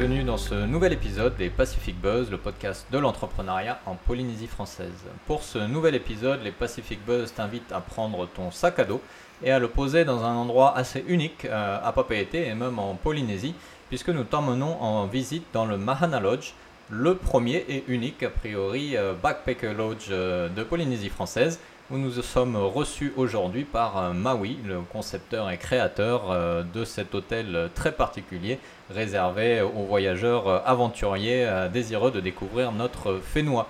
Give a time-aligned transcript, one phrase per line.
[0.00, 5.04] Bienvenue dans ce nouvel épisode des Pacific Buzz, le podcast de l'entrepreneuriat en Polynésie française.
[5.26, 9.02] Pour ce nouvel épisode, les Pacific Buzz t'invitent à prendre ton sac à dos
[9.42, 12.94] et à le poser dans un endroit assez unique euh, à Papeete et même en
[12.94, 13.54] Polynésie,
[13.90, 16.54] puisque nous t'emmenons en visite dans le Mahana Lodge,
[16.88, 22.10] le premier et unique, a priori, euh, backpacker lodge euh, de Polynésie française, où nous
[22.22, 28.58] sommes reçus aujourd'hui par Maui, le concepteur et créateur de cet hôtel très particulier
[28.90, 33.68] réservé aux voyageurs aventuriers désireux de découvrir notre Fénois.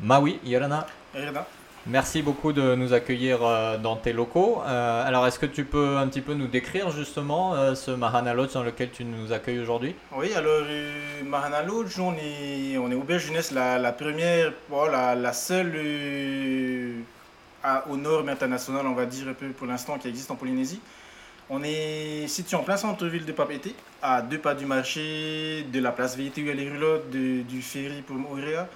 [0.00, 0.86] Maui, Yorana.
[1.86, 4.62] Merci beaucoup de nous accueillir euh, dans tes locaux.
[4.64, 8.34] Euh, alors, est-ce que tu peux un petit peu nous décrire justement euh, ce Mahana
[8.34, 9.96] Lodge dans lequel tu nous accueilles aujourd'hui?
[10.16, 10.62] Oui, alors
[11.24, 15.74] Mahana Lodge, on est, on est auberge jeunesse, la, la première, voilà, la seule
[17.62, 20.80] à, aux normes internationales, on va dire un peu pour l'instant, qui existe en Polynésie.
[21.50, 25.92] On est situé en plein centre-ville de Papeete, à deux pas du marché, de la
[25.92, 28.68] place VT où il y a du ferry pour Moréa.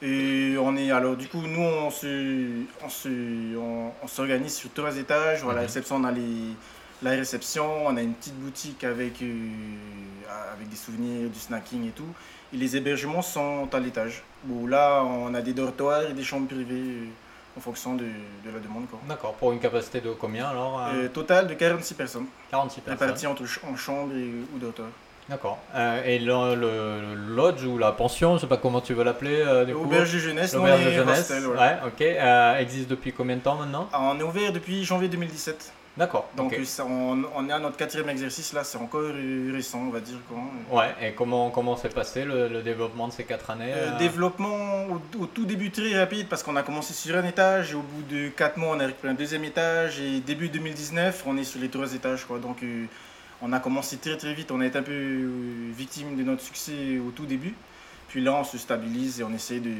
[0.00, 4.96] Et on est alors du coup nous on se on se on, s'organise sur trois
[4.96, 5.42] étages.
[5.42, 5.66] Voilà, la mhm.
[5.66, 6.54] réception on a les,
[7.02, 9.48] la réception, on a une petite boutique avec euh,
[10.54, 12.12] avec des souvenirs, du snacking et tout.
[12.52, 14.22] Et les hébergements sont à l'étage.
[14.44, 17.06] Bon là on a des dortoirs et des chambres privées euh,
[17.58, 18.84] en fonction de, de la demande.
[19.08, 21.08] D'accord, pour une capacité de combien alors euh?
[21.08, 22.26] Total de 46 personnes.
[22.50, 23.00] 46 personnes.
[23.00, 24.88] Réparties entre en chambre et, ou dortoir.
[25.28, 25.58] D'accord.
[25.74, 29.40] Euh, et le, le, lodge ou la pension, je sais pas comment tu veux l'appeler.
[29.40, 31.30] Euh, Auberge de jeunesse, Auberge de jeunesse.
[31.30, 31.76] ouais.
[31.84, 32.00] ok.
[32.00, 33.88] Euh, existe depuis combien de temps maintenant?
[33.92, 35.72] Ah, On est ouvert depuis janvier 2017.
[35.98, 36.30] D'accord.
[36.36, 39.10] Donc on, on, est à notre quatrième exercice là, c'est encore
[39.52, 40.18] récent, on va dire.
[40.70, 40.94] Ouais.
[41.02, 44.86] Et comment comment s'est passé le, développement de ces quatre années Le développement
[45.18, 48.02] au, tout début très rapide parce qu'on a commencé sur un étage et au bout
[48.08, 51.60] de quatre mois on a récupéré un deuxième étage et début 2019 on est sur
[51.60, 52.38] les trois étages quoi.
[52.38, 52.62] Donc
[53.42, 56.42] on a commencé très très vite, on a été un peu euh, victime de notre
[56.42, 57.54] succès au tout début.
[58.08, 59.74] Puis là, on se stabilise et on essaie de,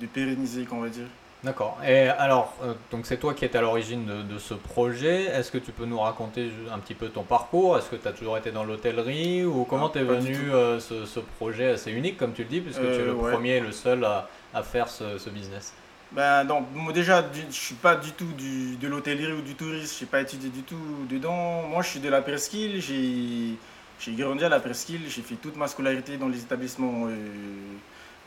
[0.00, 1.06] de pérenniser, qu'on va dire.
[1.44, 1.78] D'accord.
[1.86, 5.24] Et alors, euh, donc c'est toi qui es à l'origine de, ce projet.
[5.24, 7.76] Est-ce que tu peux nous raconter un petit peu ton parcours?
[7.76, 11.72] Est-ce que tu as toujours été dans l'hôtellerie Ou comment t'es venu euh, ce, projet
[11.72, 14.62] assez unique, comme tu le dis, puisque tu es le premier et le seul à,
[14.62, 15.74] faire ce business?
[16.14, 19.96] Ben, donc, moi déjà, je suis pas du tout du, de l'hôtellerie ou du tourisme,
[19.98, 21.62] je n'ai pas étudié du tout dedans.
[21.68, 23.56] Moi, je suis de la presqu'île, j'ai,
[23.98, 27.08] j'ai grandi à la presqu'île, j'ai fait toute ma scolarité dans les établissements.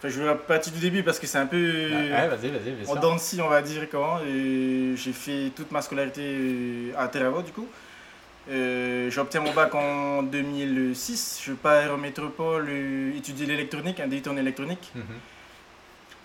[0.03, 2.87] Euh, enfin, je vais partir du début parce que c'est un peu ouais, vas-y, vas-y,
[2.87, 4.19] en danse, on va dire comment.
[4.25, 7.67] j'ai fait toute ma scolarité euh, à Terravo, du coup.
[8.49, 11.41] Euh, j'obtiens mon bac en 2006.
[11.43, 12.69] Je pars en métropole
[13.17, 14.91] étudier l'électronique, un DUT en électronique.
[14.95, 15.03] Mhm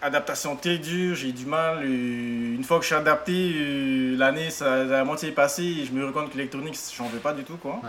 [0.03, 1.79] adaptation très dure, j'ai du mal.
[1.79, 5.85] Euh, une fois que je suis adapté, euh, l'année, ça, la moitié est passée et
[5.87, 7.57] je me rends compte que l'électronique, j'en veux pas du tout.
[7.57, 7.81] Quoi.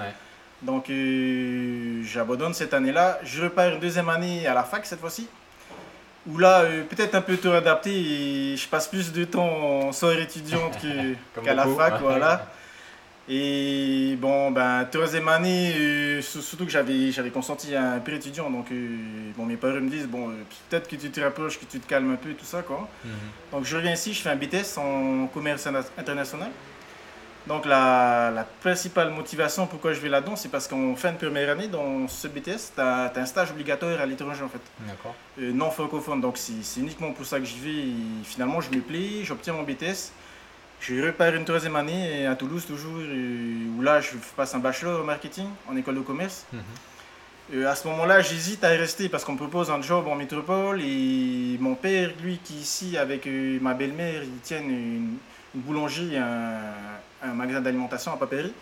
[0.61, 3.19] Donc, euh, j'abandonne cette année-là.
[3.23, 5.27] Je repars une deuxième année à la fac cette fois-ci.
[6.25, 10.21] Où là, peut-être un peu trop adapté et je passe plus de temps en soirée
[10.21, 10.77] étudiante
[11.43, 11.99] qu'à la fac.
[12.01, 12.45] voilà.
[13.29, 18.49] Et bon, ben, troisième année, euh, surtout que j'avais, j'avais consenti à un pré étudiant,
[18.49, 18.97] donc euh,
[19.37, 20.33] bon, mes parents me disent, bon, euh,
[20.69, 22.89] peut-être que tu te rapproches, que tu te calmes un peu, tout ça, quoi.
[23.05, 23.11] Mhm.
[23.53, 25.65] Donc je reviens ici, je fais un BTS en commerce
[25.97, 26.49] international.
[27.47, 31.49] Donc la, la principale motivation pourquoi je vais là-dedans, c'est parce qu'en fin de première
[31.49, 34.61] année, dans ce BTS, tu as, un stage obligatoire à l'étranger, en fait.
[34.79, 35.15] D'accord.
[35.37, 37.81] non francophone, donc c'est, uniquement pour ça que j'y vais.
[37.89, 40.11] Et finalement, je me plais, j'obtiens mon BTS.
[40.79, 45.05] Je repars une troisième année à Toulouse toujours, où là je passe un bachelor en
[45.05, 46.45] marketing en école de commerce.
[46.51, 46.61] Mhm.
[47.53, 50.15] Euh, à ce moment-là, j'hésite à y rester parce qu'on me propose un job en
[50.15, 55.17] métropole et mon père, lui, qui est ici avec euh, ma belle-mère, ils tiennent une,
[55.53, 56.57] boulangerie, un,
[57.23, 58.53] un magasin d'alimentation à Papéry.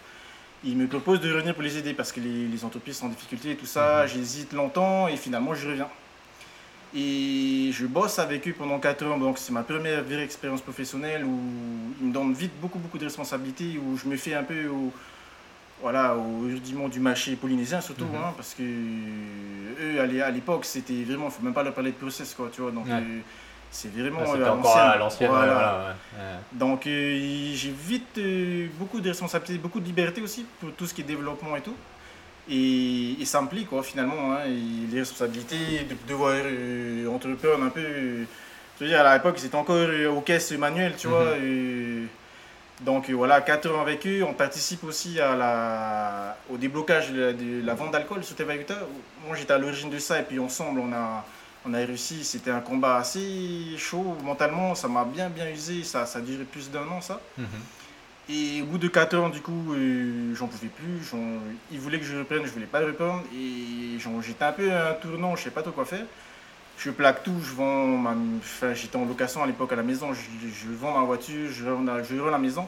[0.63, 3.51] Il me propose de revenir pour les aider parce que les, entreprises sont en difficulté
[3.51, 4.03] et tout ça.
[4.03, 4.09] Mhm.
[4.09, 5.89] J'hésite longtemps et finalement je reviens.
[6.93, 11.23] Et je bosse avec eux pendant 4 ans, donc c'est ma première vraie expérience professionnelle
[11.23, 11.39] où
[12.01, 14.91] ils me donnent vite beaucoup, beaucoup de responsabilités, où je me fais un peu au,
[15.81, 18.15] voilà, au rudiment du marché polynésien surtout, mhm.
[18.15, 21.91] hein, parce que eux, à l'époque, c'était vraiment, il ne faut même pas leur parler
[21.91, 22.87] de process, quoi, tu vois, donc...
[22.87, 23.19] Euh,
[23.71, 25.29] c'est vraiment c'était encore à l'ancienne.
[25.29, 25.95] Voilà.
[26.51, 30.93] Donc euh, j'ai vite euh, beaucoup de responsabilités, beaucoup de liberté aussi pour tout ce
[30.93, 31.75] qui est développement et tout.
[32.49, 34.33] Et, et ça me plaît, quoi, finalement.
[34.33, 34.45] Hein,
[34.91, 37.81] les responsabilités, de devoir euh, entreprendre un peu.
[37.81, 41.35] je veux dire, à l'époque, c'était encore euh, aux caisses manuelles, tu vois.
[41.35, 42.07] Mhm.
[42.81, 44.23] donc euh, voilà, 4 ans avec eux.
[44.27, 48.75] On participe aussi à la, au déblocage de la, vente d'alcool sur Tevaluta.
[49.27, 51.23] Moi, j'étais à l'origine de ça et puis ensemble, on a,
[51.65, 52.23] on a réussi.
[52.23, 54.75] C'était un combat assez chaud mentalement.
[54.75, 55.83] Ça m'a bien, bien usé.
[55.83, 57.19] Ça, ça a duré plus d'un an, ça.
[57.37, 57.45] Mhm.
[58.29, 61.11] Et au bout de 4 ans, du coup, euh, j'en pouvais plus.
[61.71, 63.23] Ils voulaient que je reprenne, je voulais pas reprendre.
[63.35, 66.05] Et j'étais un peu à un tournant, je sais pas trop quoi faire.
[66.77, 68.15] Je plaque tout, je vends ma...
[68.39, 70.13] Enfin, j'étais en location à l'époque à la maison.
[70.13, 72.67] Je, je vends ma voiture, je rends, la- je rends la maison.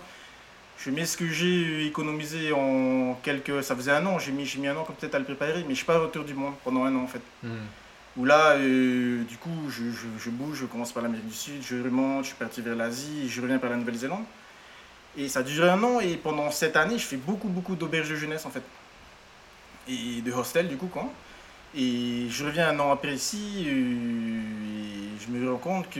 [0.77, 3.63] Je mets ce que j'ai économisé en quelques...
[3.63, 5.63] Ça faisait un an, j'ai mis, un an comme peut-être à le préparer.
[5.67, 7.21] Mais je pars autour du monde pendant un an, en fait.
[7.41, 7.55] Hmm.
[8.15, 11.63] Où là, euh, du coup, je, je, je bouge, je commence par l'Amérique du Sud,
[11.67, 14.23] je remonte, je suis parti vers l'Asie, je reviens par la Nouvelle-Zélande.
[15.17, 18.09] Et ça a duré un an, et pendant cette année, je fais beaucoup, beaucoup d'auberges
[18.09, 18.63] de jeunesse, en fait.
[19.87, 21.11] Et de hostels, du coup, quoi.
[21.75, 25.99] Et je reviens un an après ici, euh, et je me rends compte que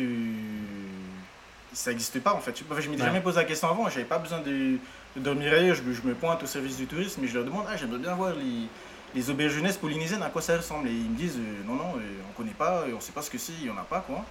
[1.74, 2.51] ça n'existe pas, en fait.
[2.69, 3.07] Enfin, je m'étais Ouais.
[3.07, 4.77] jamais posé la question avant, j'avais pas besoin de,
[5.15, 7.44] de dormir ailleurs, je, me- je me pointe au service du tourisme, et je leur
[7.45, 8.68] demande, ah, j'aimerais bien voir les,
[9.15, 10.88] les auberges jeunesse polynésiennes, à quoi ça ressemble?
[10.88, 13.21] Et ils me disent, euh, non, non, euh, on connaît pas, euh, on sait pas
[13.21, 14.24] ce que c'est, il y en a pas, quoi.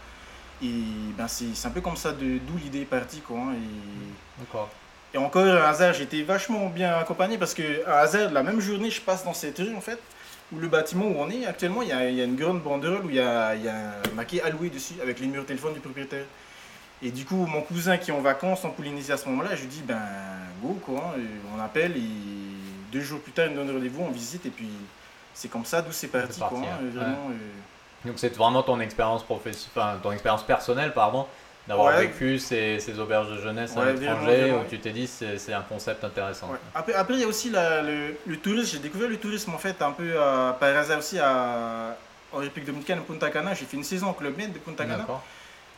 [0.63, 0.71] Et
[1.17, 3.39] ben, c'est un peu comme ça d'où l'idée est partie, quoi.
[3.39, 4.69] hein, Et, D'accord.
[5.13, 8.91] et encore un hasard, j'étais vachement bien accompagné parce que un hasard, la même journée,
[8.91, 9.99] je passe dans cette rue, en fait,
[10.53, 12.63] où le bâtiment où on est actuellement, il y a, il y a une grande
[12.63, 15.49] banderole où il y a, il y a marqué alloué dessus avec le numéro de
[15.49, 16.27] téléphone du propriétaire.
[17.05, 19.63] Et du coup, mon cousin qui est en vacances en Polynésie à ce moment-là, je
[19.63, 19.99] lui dis, ben,
[20.63, 22.01] go, quoi, hein, et on appelle et
[22.93, 24.69] deux jours plus tard, il me donne rendez-vous, on visite et puis
[25.35, 26.91] c'est comme ça d'où c'est parti, parti, quoi, hein, ouais.
[26.91, 27.31] vraiment.
[27.31, 31.27] euh, Donc c'est vraiment ton expérience enfin, ton expérience personnelle, pardon,
[31.67, 32.07] d'avoir Ouais.
[32.07, 34.61] vécu ces, ces auberges de jeunesse à Ouais, l'étranger vraiment, vraiment.
[34.63, 36.51] où tu t'es dit c'est c'est un concept intéressant.
[36.75, 38.73] Après, après, il y a aussi la- le, le tourisme.
[38.73, 41.97] J'ai découvert le tourisme en fait un peu à- par hasard aussi à,
[42.33, 43.55] en République Dominicaine, à Punta Cana.
[43.55, 45.07] J'ai fait une saison au Club Med de Punta Cana.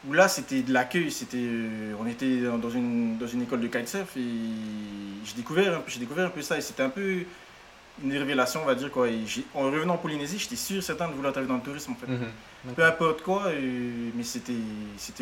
[0.08, 1.10] Où là, c'était de l'accueil.
[1.10, 4.20] C'était, euh, on était dans une, dans une école de kitesurf et
[5.24, 6.58] j'ai découvert, j'ai découvert un peu ça.
[6.58, 7.24] Et c'était un peu
[8.02, 8.90] une révélation, on va dire.
[8.90, 9.06] Quoi.
[9.54, 12.06] En revenant en Polynésie, j'étais sûr certain de vouloir travailler dans le tourisme en fait.
[12.10, 12.74] Mhm.
[12.74, 14.52] Peu importe quoi, euh, mais c'était,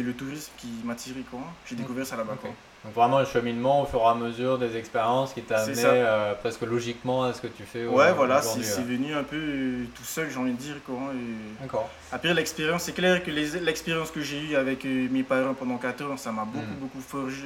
[0.02, 1.22] le tourisme qui m'attirait.
[1.30, 1.40] Quoi.
[1.66, 2.34] J'ai découvert ça là-bas.
[2.34, 2.40] Ok.
[2.42, 2.50] quoi.
[2.84, 6.34] Donc vraiment le cheminement au fur et à mesure des expériences qui t'a amené euh,
[6.34, 9.84] presque logiquement à ce que tu fais au- Ouais, voilà, c'est, venu un peu euh,
[9.94, 10.76] tout seul, j'ai envie de dire.
[10.84, 10.96] Quoi.
[11.14, 11.88] Et- D'accord.
[12.10, 16.16] Après l'expérience, c'est clair que l'expérience que j'ai eue avec mes parents pendant 4 ans,
[16.16, 16.80] ça m'a beaucoup, Mm.
[16.80, 17.44] beaucoup forgé.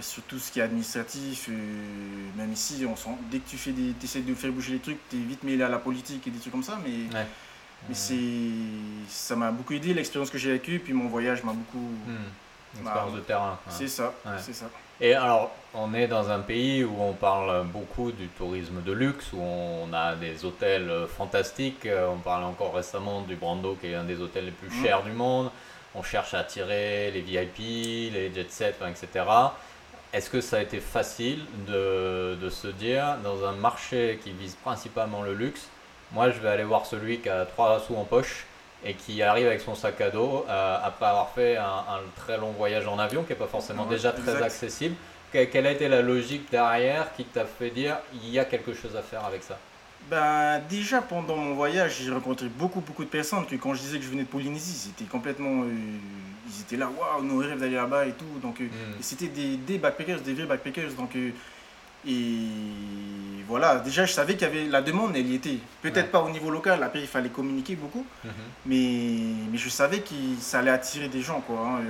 [0.00, 1.52] Euh, sur tout ce qui est administratif, euh,
[2.36, 4.98] même ici, on sent, dès que tu fais des, essaies de faire bouger les trucs,
[5.08, 7.26] tu es vite mêlé à la politique et des trucs comme ça, mais, Ouais.
[7.88, 8.16] mais c'est,
[9.08, 11.88] ça m'a beaucoup aidé, l'expérience que j'ai vécue, puis mon voyage m'a beaucoup...
[12.74, 13.58] Une expérience Bah, de terrain.
[13.68, 14.32] C'est ça, Ouais.
[14.38, 14.66] c'est ça.
[15.00, 19.32] Et alors, on est dans un pays où on parle beaucoup du tourisme de luxe,
[19.32, 21.86] où on a des hôtels fantastiques.
[21.86, 24.84] Euh, On parlait encore récemment du Brando, qui est un des hôtels les plus Mhm.
[24.84, 25.50] chers du monde.
[25.96, 27.58] On cherche à attirer les VIP,
[28.12, 29.24] les jet set, enfin, etc.
[30.12, 34.56] Est-ce que ça a été facile de, de se dire, dans un marché qui vise
[34.56, 35.68] principalement le luxe,
[36.12, 38.44] moi je vais aller voir celui qui a 3 sous en poche
[38.84, 42.38] et qui arrive avec son sac à dos euh, après avoir fait un, un très
[42.38, 44.42] long voyage en avion qui n'est pas forcément Ouais, déjà très exact.
[44.46, 44.96] accessible.
[45.32, 48.74] Que- quelle a été la logique derrière qui t'a fait dire il y a quelque
[48.74, 49.58] chose à faire avec ça?
[50.10, 53.98] Ben, déjà pendant mon voyage, j'ai rencontré beaucoup, beaucoup de personnes que quand je disais
[53.98, 55.62] que je venais de Polynésie, c'était complètement.
[55.62, 55.68] euh,
[56.56, 58.38] ils étaient là, waouh, nos rêves d'aller là-bas et tout.
[58.42, 60.92] Donc, euh, et c'était des, des backpackers, des vrais backpackers.
[60.94, 61.30] Donc, euh,
[62.06, 65.58] et voilà, déjà je savais qu'il y avait la demande, elle y était.
[65.82, 66.10] Peut-être Ouais.
[66.10, 68.30] pas au niveau local, après il fallait communiquer beaucoup, Mhm.
[68.66, 69.18] mais,
[69.52, 71.40] mais je savais que ça allait attirer des gens.
[71.42, 71.80] Quoi, hein.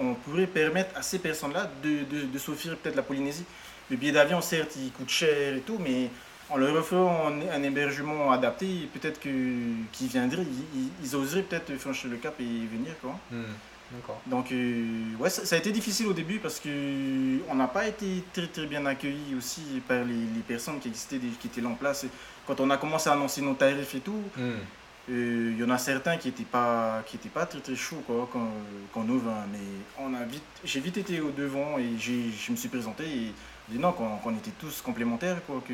[0.00, 3.44] on, on- on pourrait permettre à ces personnes-là de, de, de s'offrir peut-être la Polynésie.
[3.90, 6.10] Le billet d'avion, certes, il coûte cher et tout, mais
[6.50, 10.46] en leur offrant un, hébergement adapté, peut-être qu'ils viendraient,
[11.02, 12.92] ils, oseraient peut-être franchir le cap et venir.
[13.02, 13.18] Quoi.
[13.32, 13.42] Hmm.
[14.26, 14.84] Donc, euh,
[15.18, 16.68] ouais, ça, ça a été difficile au début parce que
[17.48, 21.18] on n'a pas été très très bien accueillis aussi par les, les personnes qui existaient,
[21.40, 22.04] qui étaient là en place.
[22.46, 24.58] Quand on a commencé à annoncer nos tarifs et tout, Hmm.
[25.10, 28.02] euh, il y en a certains qui n'étaient pas, qui étaient pas très très chauds
[28.06, 28.50] quoi, quand,
[28.92, 29.30] quand on ouvre.
[29.30, 29.46] hein.
[29.50, 29.58] Mais
[29.98, 33.32] on a vite, j'ai vite été au devant et j'ai, je me suis présenté et
[33.70, 35.72] dit non, qu'on, qu'on était tous complémentaires, quoi, que,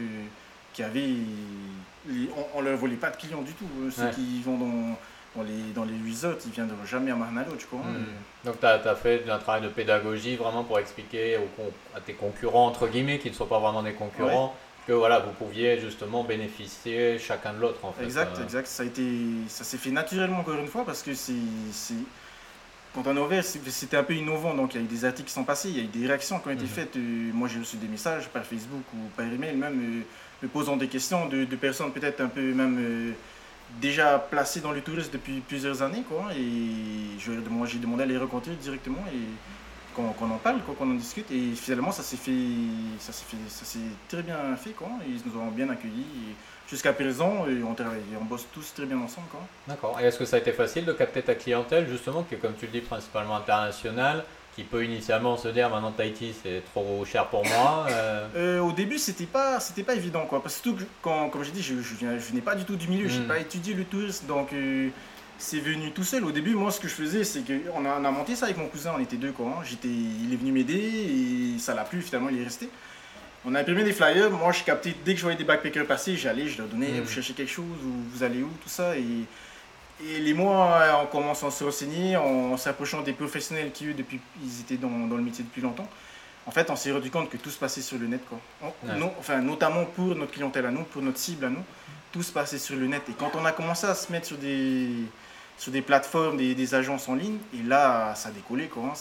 [2.09, 3.67] les- on, on leur volait pas de clients du tout.
[3.83, 4.11] Eux, Ceux Ouais.
[4.13, 4.99] qui vont dans,
[5.37, 7.79] dans les, dans les resorts, ils viendront jamais à Marnalo, tu hein.
[7.83, 8.47] Hmm.
[8.47, 12.67] Donc tu as, fait un travail de pédagogie vraiment pour expliquer aux à tes concurrents,
[12.67, 14.55] entre guillemets, qui ne sont pas vraiment des concurrents,
[14.87, 18.05] que voilà, vous pouviez justement bénéficier chacun de l'autre en fait.
[18.05, 18.67] Exact, Euh, exact.
[18.67, 19.03] Ça a été,
[19.49, 21.33] ça s'est fait naturellement encore une fois parce que c'est,
[22.95, 24.55] quand on a ouvert, c'était un peu innovant.
[24.55, 26.07] Donc il y a eu des articles qui sont passés, il y a eu des
[26.07, 26.69] réactions qui ont été Mhm.
[26.69, 26.97] faites.
[26.97, 30.03] Euh, moi j'ai reçu des messages par Facebook ou par email même euh,
[30.45, 33.15] me posant des questions de, de personnes peut-être un peu même
[33.81, 36.29] déjà placées dans le tourisme depuis plusieurs années quoi.
[36.37, 39.19] Et j'ai demandé à les rencontrer directement et
[39.95, 41.31] qu'on, en parle, qu'on en discute.
[41.31, 42.33] Et finalement ça s'est fait,
[42.99, 43.79] ça fait, ça
[44.09, 44.89] très bien fait quoi.
[45.07, 46.35] Ils nous ont bien accueillis.
[46.67, 49.27] Jusqu'à présent, et on travaille, on bosse tous très bien ensemble.
[49.69, 50.01] D'accord.
[50.01, 52.55] Et est-ce que ça a été facile de capter ta clientèle justement, qui est comme
[52.59, 57.27] tu le dis principalement internationale qui peut initialement se dire maintenant Tahiti c'est trop cher
[57.27, 57.87] pour moi.
[57.91, 60.43] euh, Euh, au début, c'était pas, c'était pas évident, quoi.
[60.43, 62.65] Parce que surtout que, quand, comme j'ai dit, je, je, viens- je venais pas du
[62.65, 63.27] tout du milieu, j'ai Mm.
[63.27, 64.89] pas étudié le tourisme, donc euh,
[65.39, 66.25] c'est venu tout seul.
[66.25, 68.57] Au début, moi, ce que je faisais, c'est qu'on a, on a monté ça avec
[68.57, 69.47] mon cousin, on était deux, quoi.
[69.47, 69.63] hein.
[69.65, 72.69] J'étais, il est venu m'aider et ça l'a plu, finalement, il est resté.
[73.45, 76.17] On a imprimé des flyers, moi, je captais, dès que je voyais des backpackers passer,
[76.17, 77.01] j'allais, je leur donnais, Mm.
[77.01, 79.03] vous cherchez quelque chose, ou vous allez où, tout ça, et...
[80.03, 83.95] Et les mois, euh, on commence à se renseigner, en s'approchant des professionnels qui, eux,
[83.95, 85.89] depuis, ils étaient dans, dans le métier depuis longtemps.
[86.47, 88.21] En fait, on s'est rendu compte que tout se passait sur le net.
[88.29, 88.39] Quoi.
[88.63, 88.99] On- Ouais.
[88.99, 91.63] non, enfin, notamment pour notre clientèle à nous, pour notre cible à nous,
[92.13, 93.03] tout se passait sur le net.
[93.09, 94.89] Et quand on a commencé à se mettre sur des,
[95.57, 98.67] sur des plateformes, des, des agences en ligne, et là, ça a décollé.
[98.67, 98.95] Quoi, hein.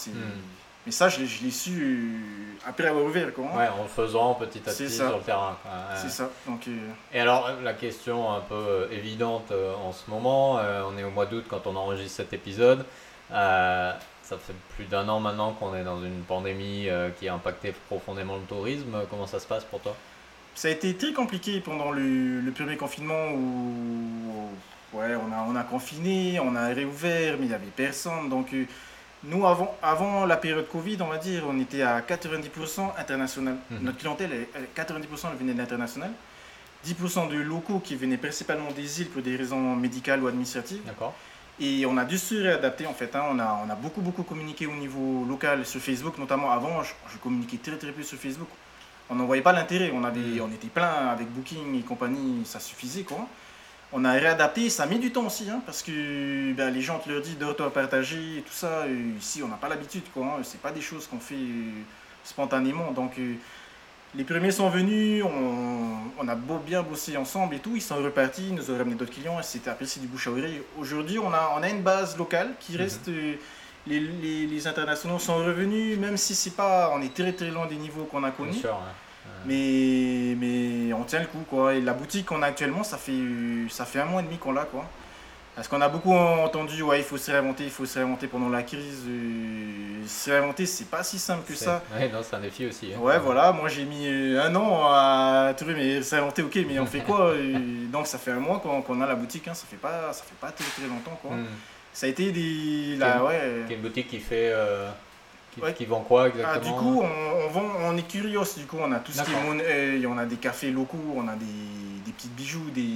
[0.86, 3.34] Mais ça, je l'ai- su euh, après avoir ouvert.
[3.34, 3.58] Quoi, hein.
[3.58, 5.08] ouais, en le faisant petit à petit ça.
[5.08, 5.58] sur le terrain.
[5.66, 5.96] Ouais.
[6.02, 6.30] C'est ça.
[6.46, 6.72] Donc, euh,
[7.14, 11.04] Et alors, la question un peu euh, évidente euh, en ce moment, euh, on est
[11.06, 12.86] au mois d'août quand on enregistre cet épisode.
[13.32, 17.34] Euh, ça fait plus d'un an maintenant qu'on est dans une pandémie euh, qui a
[17.34, 18.98] impacté profondément le tourisme.
[19.10, 19.96] Comment ça se passe pour toi?
[20.56, 24.50] Ça a été très compliqué pendant le, le premier confinement où
[24.94, 28.30] ouais, on, a, on a confiné, on a réouvert, mais il n'y avait personne.
[28.30, 28.66] Donc, euh,
[29.26, 33.56] nous, avant, avant la période Covid, on va dire, on était à 90% international.
[33.72, 33.80] Mhm.
[33.82, 36.12] Notre clientèle, elle- elle- 90% elle venait de l'international.
[36.84, 40.84] 10% de locaux qui venaient principalement des îles pour des raisons médicales ou administratives.
[40.86, 41.14] D'accord
[41.60, 43.16] Et on a dû se réadapter en fait.
[43.16, 43.24] hein.
[43.32, 46.92] On, a, on a beaucoup beaucoup communiqué au niveau local sur Facebook, notamment avant, je,
[47.14, 48.50] je communiquais très très peu sur Facebook.
[49.10, 49.92] On n'en voyait pas l'intérêt.
[49.94, 50.42] On, avait, Mm.
[50.42, 53.28] on était plein avec Booking et compagnie, ça suffisait quoi.
[53.96, 57.10] On a réadapté, ça mis du temps aussi, hein, parce que ben, les gens te
[57.10, 58.68] leur disent de retour à partager et tout ça.
[58.88, 60.26] euh, ici, on n'a pas l'habitude, quoi.
[60.40, 61.82] Hein, c'est pas des choses qu'on fait euh,
[62.24, 62.92] spontanément.
[62.92, 63.36] Donc, euh,
[64.16, 67.74] les premiers sont venus, on, on a beau, bien bossé ensemble et tout.
[67.76, 70.32] Ils sont repartis, ils nous ont ramené d'autres clients et c'était c'est du bouche à
[70.32, 70.62] oreille.
[70.80, 72.78] Aujourd'hui, on a, on a une base locale qui Mhm.
[72.80, 73.08] reste.
[73.86, 77.66] les, les- les internationaux sont revenus, même si c'est pas, on est très très loin
[77.68, 78.52] des niveaux qu'on a connus.
[78.52, 78.70] Bien sûr.
[78.72, 78.94] ouais.
[79.46, 81.74] Mais, mais on tient le coup quoi.
[81.76, 83.12] Et la boutique qu'on a actuellement, ça fait,
[83.70, 84.86] ça fait un mois et demi qu'on l'a quoi.
[85.56, 88.50] Parce qu'on a beaucoup entendu, ouais, il faut se réinventer, il faut se réinventer pendant
[88.50, 89.04] la crise.
[89.08, 91.84] euh, se réinventer, c'est pas si simple que ça.
[91.96, 92.92] Ouais, non, c'est un défi aussi.
[92.92, 93.00] hein.
[93.00, 96.80] Ouais, voilà, moi j'ai mis euh, un an à trouver, mais se réinventer, ok, mais
[96.80, 97.34] on fait quoi?
[97.92, 100.36] Donc ça fait un mois qu'on a la boutique, hein, ça fait pas, ça fait
[100.42, 101.32] pas très très longtemps quoi.
[101.36, 101.46] Hmm.
[101.94, 103.66] Ça a été des, ouais.
[103.70, 104.50] Une boutique qui fait.
[104.52, 104.90] euh,
[105.54, 105.74] qui, Ouais.
[105.74, 108.78] qui vend quoi Ah, exactement du coup, on, on vend, on est curieux, du coup,
[108.80, 111.46] on a tout ce qui est monnaie, on a des cafés locaux, on a des,
[112.06, 112.88] des petits bijoux, des,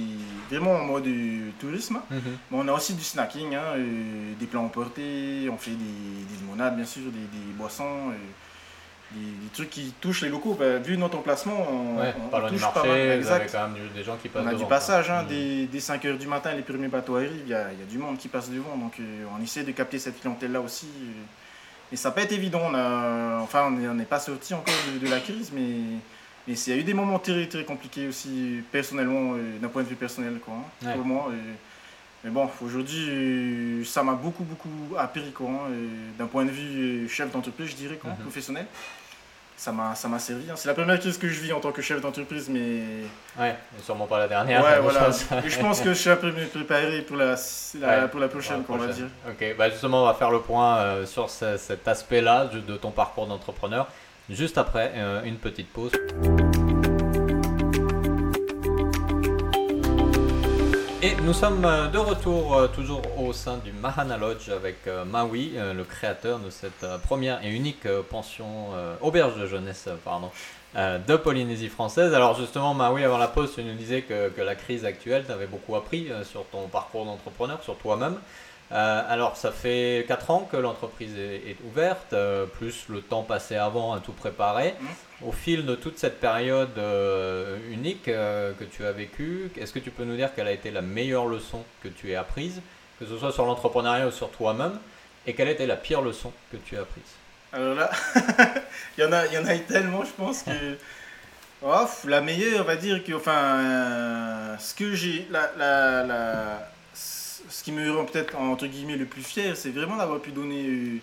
[0.50, 2.00] vraiment en mode euh, tourisme.
[2.10, 2.20] Mhm.
[2.50, 6.36] Mais on a aussi du snacking, hein, euh, des plats emportés, on fait des, des
[6.40, 8.14] limonades, bien sûr, des, des boissons, euh,
[9.12, 10.54] des, des trucs qui touchent les locaux.
[10.58, 12.96] Bah, vu notre emplacement, on, Ouais, on- touche marché, pas mal.
[12.96, 13.52] vous avez Exact.
[13.52, 15.28] quand même des gens qui passent On a devant, du passage, hein, Mhm.
[15.28, 17.86] dès, dès 5h du matin, les premiers bateaux arrivent, il y a, il y a
[17.86, 20.86] du monde qui passe devant, donc euh, on essaie de capter cette clientèle-là aussi.
[21.04, 21.22] euh.
[21.90, 24.98] Mais ça n'a pas été évident, on a- enfin on n'est- pas sorti encore de,
[25.04, 25.66] de la crise, mais,
[26.46, 29.82] mais il y a eu des moments très, très compliqués aussi, personnellement, euh, d'un point
[29.82, 30.94] de vue personnel, quoi, hein, Ouais.
[30.94, 31.30] pour moi.
[32.24, 34.68] mais bon, aujourd'hui, euh, ça m'a beaucoup, beaucoup
[34.98, 35.86] appris, quoi, hein, euh,
[36.18, 38.16] d'un point de vue chef d'entreprise, je dirais, quoi, Mhm.
[38.18, 38.66] professionnel.
[39.60, 40.48] Ça m'a ça m'a servi.
[40.48, 40.54] hein.
[40.56, 42.78] C'est la première crise que je vis en tant que chef d'entreprise, mais
[43.36, 44.62] Ouais, sûrement pas la dernière.
[44.62, 45.10] Ouais, je voilà.
[45.46, 47.34] je pense que je suis un peu mieux préparé pour la,
[47.80, 49.08] la- Ouais, pour la prochaine, Pour la on va dire.
[49.28, 52.76] Ok, bah justement, on va faire le point euh, sur ce- cet aspect-là de de
[52.76, 53.88] ton parcours d'entrepreneur.
[54.30, 55.90] Juste après euh, une petite pause.
[61.16, 65.52] Nous sommes euh, de retour euh, toujours au sein du Mahana Lodge avec euh, Maui,
[65.56, 68.46] le créateur de cette première et unique pension,
[69.00, 70.30] auberge de jeunesse, pardon,
[70.74, 72.12] de Polynésie française.
[72.14, 75.76] Alors justement, Maui, avant la pause, tu nous disais que, la crise actuelle t'avait beaucoup
[75.76, 78.16] appris sur ton parcours d'entrepreneur, sur toi-même.
[78.70, 83.22] Euh, alors, ça fait 4 ans que l'entreprise est, est ouverte, euh, plus le temps
[83.22, 84.74] passé avant à tout préparer.
[85.24, 89.90] Au fil de toute cette période euh, unique que tu as vécue, est-ce que tu
[89.90, 92.60] peux nous dire quelle a été la meilleure leçon que tu aies apprise,
[93.00, 94.78] que ce soit sur l'entrepreneuriat ou sur toi-même,
[95.26, 97.02] et quelle était la pire leçon que tu as apprise?
[97.52, 97.90] Alors là,
[98.98, 100.50] il y, en a, il y en a eu tellement, je pense que.
[101.62, 103.12] Oh, la meilleure, on va dire que.
[103.14, 105.26] Enfin, ce que j'ai.
[105.30, 106.68] La, la, la-
[107.48, 110.66] ce qui me rend peut-être, entre guillemets, le plus fier, c'est vraiment d'avoir pu donner
[110.66, 110.98] euh,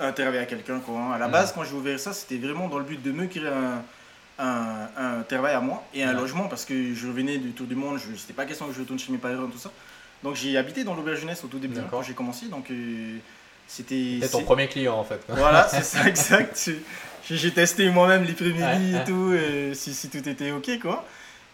[0.00, 0.80] un travail à quelqu'un.
[0.80, 1.12] Quoi, hein.
[1.12, 1.32] À la Mhm.
[1.32, 3.82] base, quand j'ai ouvert ça, c'était vraiment dans le but de me créer un,
[4.38, 6.20] un, un travail à moi et un Ouais.
[6.20, 7.98] logement parce que je revenais du tour du monde.
[7.98, 9.70] Je C'était pas question que je retourne chez mes parents, tout ça.
[10.22, 11.90] Donc j'ai habité dans l'auberge jeunesse au tout début D'accord.
[11.90, 12.46] quand j'ai commencé.
[12.46, 13.16] Donc euh,
[13.66, 14.18] c'était.
[14.20, 15.20] C'était ton premier client en fait.
[15.28, 16.70] voilà, c'est ça, exact.
[17.28, 20.78] J'ai j'ai testé moi-même les premiers lits et tout, et si, si tout était ok,
[20.80, 21.04] quoi.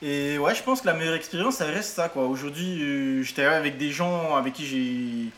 [0.03, 2.25] Et ouais, je pense que la meilleure expérience, ça reste ça, quoi.
[2.27, 5.31] Aujourd'hui, euh, travaille avec des gens avec qui j'ai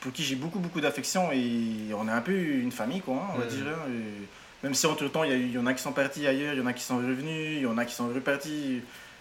[0.00, 3.32] pour qui j'ai beaucoup, beaucoup d'affection et on est un peu une famille, quoi, hein,
[3.34, 3.50] on va Mhm.
[3.50, 3.66] dire.
[3.68, 3.90] hein,
[4.62, 6.54] même si entre-temps, il y, a eu- il y en a qui sont partis ailleurs,
[6.54, 8.80] il y en a qui sont revenus, il y en a qui sont repartis.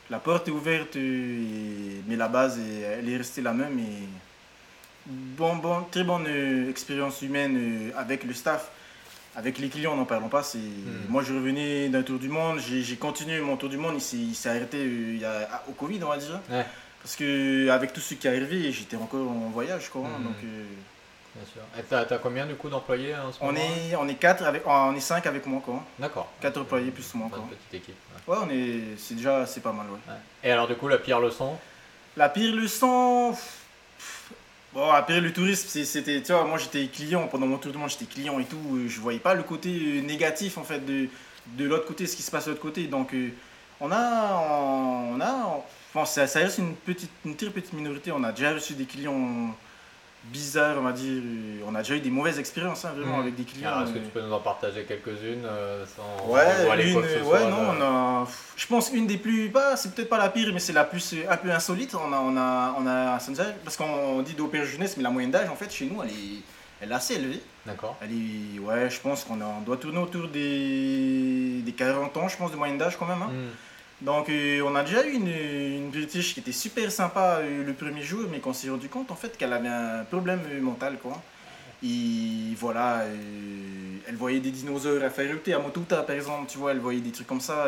[0.10, 3.78] La porte est ouverte, et- mais la base, est- elle est restée la même.
[3.80, 4.08] Et
[5.08, 8.70] bon, bon, très bonne euh, expérience humaine euh, avec le staff.
[9.36, 10.44] Avec les clients, n'en parlons pas.
[10.44, 10.60] C'est...
[11.10, 14.02] Moi, je revenais d'un tour du monde, j'ai, j'ai continué mon tour du monde, il
[14.02, 16.40] s'est, il s'est arrêté euh, il y a- au Covid, on va dire.
[16.52, 16.66] Ouais.
[17.02, 19.90] Parce que avec tout ce qui est arrivé, j'étais encore en voyage.
[19.90, 20.24] Quoi, hein, Mhm.
[20.26, 20.64] donc, euh,
[21.36, 21.62] Bien sûr.
[21.80, 24.44] Et t'as, t'as combien du coup d'employés en ce on, moment est, on est quatre
[24.46, 25.64] avec, on est cinq avec moi.
[25.66, 25.84] Quoi.
[25.98, 26.32] D'accord.
[26.40, 27.50] Quatre employés plus moi, Bonne quoi.
[27.50, 27.96] petite équipe.
[28.28, 28.36] ouais.
[28.36, 29.88] Ouais, on est, c'est déjà c'est pas mal.
[29.88, 29.98] Ouais.
[30.08, 30.20] Ouais.
[30.44, 31.58] Et alors du coup, la pire leçon?
[32.18, 33.36] La pire leçon.
[34.74, 36.22] Bon, après le tourisme, c'était.
[36.24, 38.58] Tu vois, moi j'étais client pendant mon tour du monde, j'étais client et tout.
[38.88, 41.08] Je voyais pas le côté euh, négatif en fait de,
[41.58, 42.88] de l'autre côté, ce qui se passe de l'autre côté.
[42.88, 43.30] Donc, euh,
[43.80, 45.12] on a.
[45.14, 45.64] On a
[46.06, 48.12] ça, ça reste une, petite, une très petite minorité.
[48.12, 49.56] On a déjà reçu des clients
[50.26, 51.22] bizarres, on va dire.
[51.24, 53.22] euh, On a déjà eu des mauvaises expériences, hein, vraiment, Mhm.
[53.24, 53.70] avec des clients.
[53.72, 56.42] Alors, est-ce que euh, tu peux nous en partager quelques-unes euh, sans Ouais,
[56.86, 59.50] une, quoi que ce ouais, soit, non, de- on a, je pense une des plus,
[59.50, 61.96] pas, c'est peut-être pas la pire, mais c'est la plus, euh, un peu insolite.
[61.96, 63.20] On a, on a, on a,
[63.64, 66.42] parce qu'on dit d'opéra jeunesse, mais la moyenne d'âge, en fait, chez nous, elle est,
[66.82, 67.42] elle est assez élevée.
[67.66, 67.96] D'accord.
[68.02, 72.38] Elle est, ouais, je pense qu'on on doit tourner autour des, des 40 ans, je
[72.38, 73.22] pense, de moyenne d'âge quand même.
[73.22, 73.30] hein.
[73.32, 73.50] Hmm.
[74.04, 77.74] Donc, euh, on a déjà eu une, une British qui était super sympa euh, le
[77.74, 80.98] premier jour, mais qu'on s'est rendu compte, en fait, qu'elle avait un problème euh, mental,
[81.02, 81.22] quoi.
[81.82, 83.16] Et voilà, euh,
[84.08, 87.12] elle voyait des dinosaures à faire à Motouta, par exemple, tu vois, elle voyait des
[87.12, 87.68] trucs comme ça.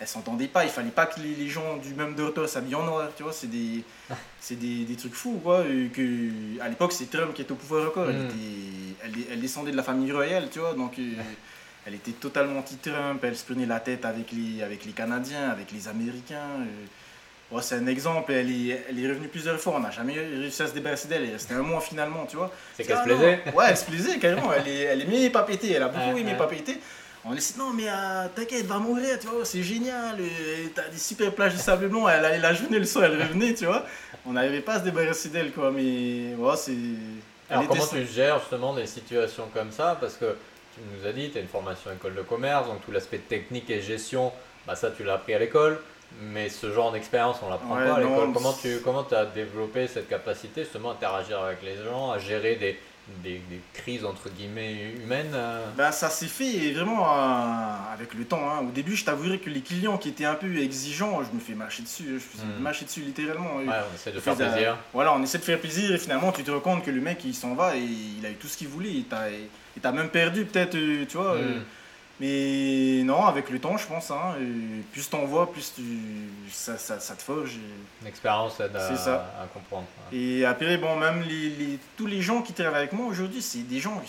[0.00, 2.84] elle s'entendait pas, il fallait pas que les, les gens du même dortoir s'habillent en
[2.84, 3.82] noir, tu vois, c'est des,
[4.40, 5.62] c'est des, des trucs fous, quoi.
[5.94, 8.26] que, à l'époque, c'est Trump qui était au pouvoir encore, elle, Mm.
[8.26, 8.34] était,
[9.04, 10.94] elle, elle descendait de la famille royale, tu vois, donc
[11.88, 15.72] elle était totalement anti-Trump, elle se prenait la tête avec les, avec les Canadiens, avec
[15.72, 16.60] les Américains.
[16.60, 16.86] euh.
[17.50, 20.62] Bon, c'est un exemple, elle est, elle est revenue plusieurs fois, on n'a jamais réussi
[20.62, 22.52] à se débarrasser d'elle, restée un mois finalement, tu vois.
[22.76, 24.52] C'est Ah qu'elle se plaisait Ouais, elle se plaisait carrément.
[24.52, 25.72] Elle, est, elle aimait pas péter.
[25.72, 26.36] Elle a beaucoup Ouais, aimé ouais.
[26.36, 26.78] pas péter.
[27.24, 30.16] On laissait, non, mais euh, t'inquiète, va mourir, tu vois, c'est génial.
[30.20, 32.06] euh, T'as des super plages de sable blanc.
[32.06, 33.84] Elle allait la journée, le soir, elle revenait, tu vois.
[34.26, 35.70] On n'arrivait pas à se débarrasser d'elle, quoi.
[35.70, 36.72] Mais ouais, c'est.
[37.50, 39.96] Alors comment tu gères justement des situations comme ça?
[39.98, 40.36] Parce que
[40.78, 43.68] tu nous as dit, tu as une formation école de commerce, donc tout l'aspect technique
[43.70, 44.32] et gestion,
[44.66, 45.80] bah ça tu l'as appris à l'école,
[46.22, 48.32] mais ce genre d'expérience on l'apprend Ouais, pas à l'école.
[48.32, 52.56] Comment tu comment as développé cette capacité justement à interagir avec les gens, à gérer
[52.56, 52.78] des,
[53.22, 58.24] des, des crises entre guillemets humaines euh Ben, ça s'est fait vraiment euh, avec le
[58.26, 58.40] temps.
[58.50, 58.66] hein.
[58.68, 61.54] Au début, je t'avouerai que les clients qui étaient un peu exigeants, je me fais
[61.54, 62.04] mâcher dessus.
[62.06, 62.62] Je me fais Mm.
[62.62, 63.56] mâcher dessus littéralement.
[63.56, 64.76] Ouais, on essaie de faire plaisir.
[64.92, 67.24] Voilà, on essaie de faire plaisir et finalement tu te rends compte que le mec
[67.24, 69.04] il s'en va et il a eu tout ce qu'il voulait et
[69.78, 71.34] et t'as même perdu peut-être, euh, tu vois.
[71.36, 71.62] euh, Mm.
[72.20, 74.34] mais non, avec le temps je pense, hein,
[74.92, 75.82] plus t'en vois, plus tu,
[76.50, 77.54] ça, ça, ça te forge.
[77.54, 79.32] et- Une expérience aide à, C'est ça.
[79.40, 79.86] à comprendre.
[80.12, 83.62] Et après, bon, même les, les- tous les gens qui travaillent avec moi aujourd'hui, c'est
[83.68, 84.02] des gens,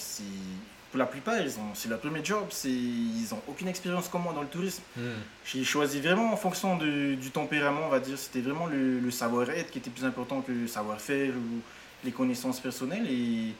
[0.89, 1.35] pour la plupart,
[1.75, 4.81] c'est leur premier job, c'est, ils n'ont aucune expérience comme moi dans le tourisme.
[4.97, 5.01] Mm.
[5.45, 8.17] J'ai choisi vraiment en fonction de- du tempérament, on va dire.
[8.17, 11.59] C'était vraiment le, le savoir-être qui était plus important que le savoir-faire ou
[12.03, 13.05] les connaissances personnelles.
[13.07, 13.53] Et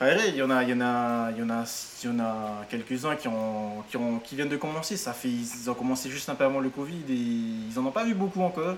[0.00, 1.64] il y en a, il y en a, il y en a,
[2.02, 4.96] il y en a quelques-uns qui, ont, qui, ont, qui viennent de commencer.
[4.96, 7.90] Ça fait, ils ont commencé juste un peu avant le Covid et ils n'en ont
[7.92, 8.76] pas vu beaucoup encore.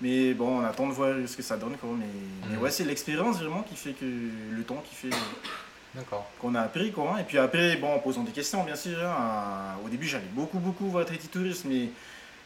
[0.00, 1.76] Mais bon, on attend de voir ce que ça donne.
[1.76, 1.90] Quoi.
[1.96, 2.06] Mais,
[2.48, 2.62] mais Mhm.
[2.62, 5.10] ouais, c'est l'expérience vraiment qui fait que le temps qui fait
[6.40, 7.14] qu'on a appris quoi.
[7.14, 7.18] hein.
[7.20, 8.98] Et puis après, bon, en posant des questions bien sûr.
[9.04, 9.76] hein.
[9.84, 11.90] Au début, j'allais beaucoup beaucoup voir Traité Tourisme, mais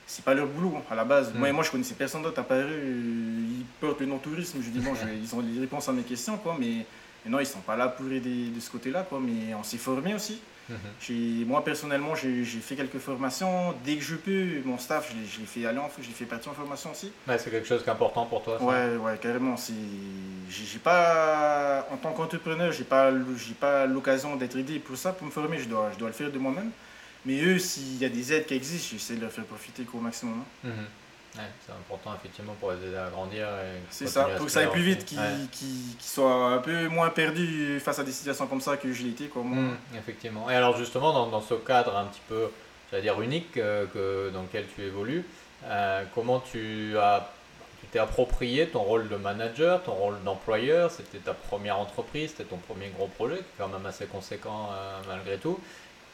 [0.06, 1.32] c'est pas leur boulot à la base.
[1.32, 1.38] Mm.
[1.38, 2.68] Moi, moi, je connaissais personne d'autre à eux.
[2.84, 4.58] Ils portent le nom tourisme.
[4.62, 6.84] Je dis bon, je ils ont les réponses à mes questions quoi, mais,
[7.24, 9.20] mais non, ils sont pas là pour aider de ce côté-là quoi.
[9.20, 10.40] Mais on s'est formé aussi.
[10.68, 11.46] Mhm.
[11.46, 13.74] Moi personnellement, j'ai fait quelques formations.
[13.84, 16.52] Dès que je peux, mon staff, je l'ai- fait aller en, je l'ai fait partir
[16.52, 17.12] en formation aussi.
[17.28, 18.58] Ouais, c'est quelque chose qui est important pour toi.
[18.58, 19.56] ça Ouais, ouais, carrément.
[20.48, 23.10] J'ai pas, en tant qu'entrepreneur, j'ai pas,
[23.60, 25.58] pas l'occasion d'être aidé pour ça, pour me former.
[25.58, 26.70] Je dois, je dois le faire de moi-même.
[27.26, 29.98] Mais eux, s'il y a des aides qui existent, j'essaie de leur faire profiter au
[29.98, 30.42] maximum.
[30.64, 30.68] hein.
[30.68, 30.87] Mhm.
[31.36, 33.48] Ouais, c'est important effectivement pour les aider à grandir.
[33.90, 35.34] C'est ça, pour que ça aille plus vite, qu'ils Ouais.
[35.98, 39.26] soient un peu moins perdus face à des situations comme ça que je l'ai été.
[39.26, 39.42] Quoi.
[39.42, 40.48] Mm, effectivement.
[40.48, 42.50] Et alors justement, dans, dans ce cadre un petit peu,
[42.90, 45.24] j'allais dire unique euh, que, dans lequel tu évolues,
[45.64, 47.28] euh, comment tu as
[47.80, 52.44] tu t'es approprié ton rôle de manager, ton rôle d'employeur, c'était ta première entreprise, c'était
[52.48, 55.58] ton premier gros projet, qui est quand même assez conséquent euh, malgré tout.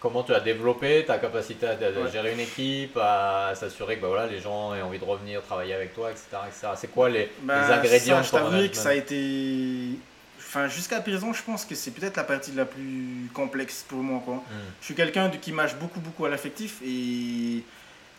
[0.01, 2.11] Comment tu as développé ta capacité à, Ouais.
[2.11, 5.75] gérer une équipe, à, s'assurer que bah, voilà, les gens aient envie de revenir travailler
[5.75, 6.25] avec toi, etc.
[6.49, 6.69] etc.
[6.77, 9.91] C'est quoi les, Ben, les ingrédients ça, je que ça a été.
[10.39, 14.21] Enfin, jusqu'à présent, je pense que c'est peut-être la partie la plus complexe pour moi.
[14.25, 14.37] Quoi.
[14.37, 14.43] Mm.
[14.81, 16.79] Je suis quelqu'un qui mâche beaucoup, beaucoup à l'affectif.
[16.85, 17.63] Et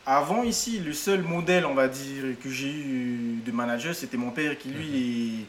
[0.05, 4.31] avant, ici, le seul modèle, on va dire, que j'ai eu de manager, c'était mon
[4.31, 5.45] père qui, lui, est-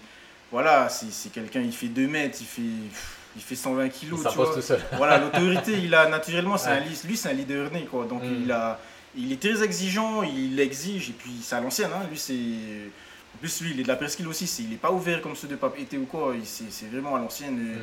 [0.51, 2.97] voilà, c'est quelqu'un, il fait 2 mètres, il fait,
[3.37, 4.21] il fait 120 kilos.
[4.21, 4.81] Il s'impose tout seul.
[4.97, 8.07] Voilà, l'autorité, il a naturellement, c'est un, lui, c'est un leader né, quoi.
[8.07, 8.42] Donc, mm.
[8.45, 8.79] il, a,
[9.16, 12.07] il est très exigeant, il exige, et puis c'est à l'ancienne, hein.
[12.11, 12.35] Lui, c'est.
[13.35, 15.49] En plus, lui, il est de la presqu'île aussi, il n'est pas ouvert comme ceux
[15.49, 17.57] de Pape été ou quoi, c'est vraiment à l'ancienne.
[17.57, 17.79] Mm.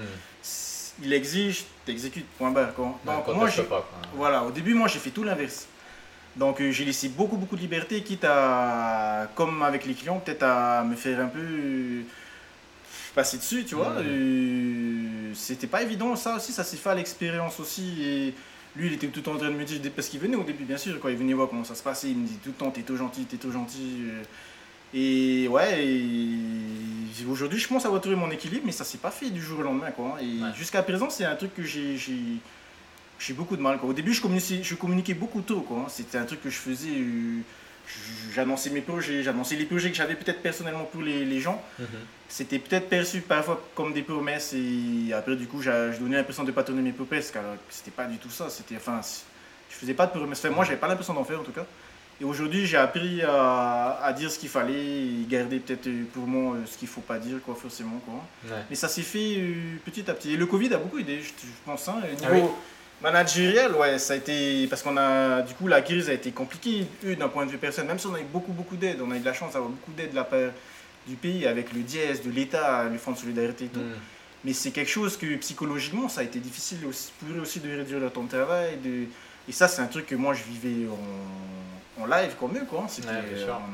[1.01, 2.99] Il exige, t'exécutes, point barre, quoi.
[3.05, 3.49] Donc, moi,
[4.13, 5.67] voilà, au début, moi, j'ai fait tout l'inverse.
[6.35, 10.43] Donc euh, j'ai laissé beaucoup beaucoup de liberté, quitte à, comme avec les clients, peut-être
[10.43, 12.03] à me faire un peu
[13.13, 13.91] passer dessus, tu vois.
[13.97, 14.98] Euh,
[15.33, 18.03] c'était pas évident, ça aussi, ça s'est fait à l'expérience aussi.
[18.03, 18.33] Et
[18.75, 20.43] lui, il était tout le temps en train de me dire, parce qu'il venait au
[20.43, 22.49] début, bien sûr, quand il venait voir comment ça se passait, il me dit tout
[22.49, 24.03] le temps, t'es trop gentil, t'es trop gentil.
[24.93, 25.85] Et ouais,
[27.29, 29.63] aujourd'hui, je pense avoir trouvé mon équilibre, mais ça s'est pas fait du jour au
[29.63, 30.17] lendemain, quoi.
[30.21, 31.97] Et jusqu'à présent, c'est un truc que j'ai
[33.19, 33.77] j'ai beaucoup de mal.
[33.77, 33.89] Quoi.
[33.89, 35.61] Au début, je communiquais, je communiquais beaucoup tôt.
[35.61, 35.85] Quoi.
[35.89, 36.89] C'était un truc que je faisais.
[36.89, 37.41] Euh,
[38.33, 41.61] j'annonçais mes projets, j'annonçais les projets que j'avais peut-être personnellement pour les, les gens.
[41.79, 41.87] Mhm.
[42.27, 46.49] C'était peut-être perçu parfois comme des promesses et après, du coup, je donnais l'impression de
[46.49, 47.35] ne pas tourner mes promesses.
[47.35, 48.49] Alors c'était pas du tout ça.
[48.49, 49.01] C'était, enfin,
[49.69, 50.39] je faisais pas de promesses.
[50.39, 51.65] Enfin, moi, j'avais pas l'impression d'en faire en tout cas.
[52.21, 56.55] Et aujourd'hui, j'ai appris à, à, dire ce qu'il fallait et garder peut-être pour moi
[56.55, 58.01] euh, ce qu'il faut pas dire, quoi, forcément.
[58.05, 58.21] Quoi.
[58.69, 60.33] Mais ça s'est fait euh, petit à petit.
[60.33, 61.31] Et le Covid a beaucoup aidé, je,
[61.65, 61.87] pense.
[61.87, 62.27] Hein, ah
[63.01, 64.67] Managériel, ouais, ça a été.
[64.67, 65.41] Parce qu'on a.
[65.41, 67.87] Du coup, la crise a été compliquée, d'un point de vue personnel.
[67.87, 69.69] Même si on a eu beaucoup, beaucoup d'aide, on a eu de la chance d'avoir
[69.71, 70.51] beaucoup d'aide de la part
[71.07, 73.79] du pays, avec le dièse, de l'État, le Fonds de solidarité et tout.
[73.79, 73.95] Mm.
[74.45, 77.69] Mais c'est quelque chose que psychologiquement, ça a été difficile aussi, pour eux aussi de
[77.75, 78.77] réduire leur temps de travail.
[78.77, 79.05] De...
[79.47, 82.65] Et ça, c'est un truc que moi, je vivais en, en live comme eux.
[82.69, 82.85] Quoi.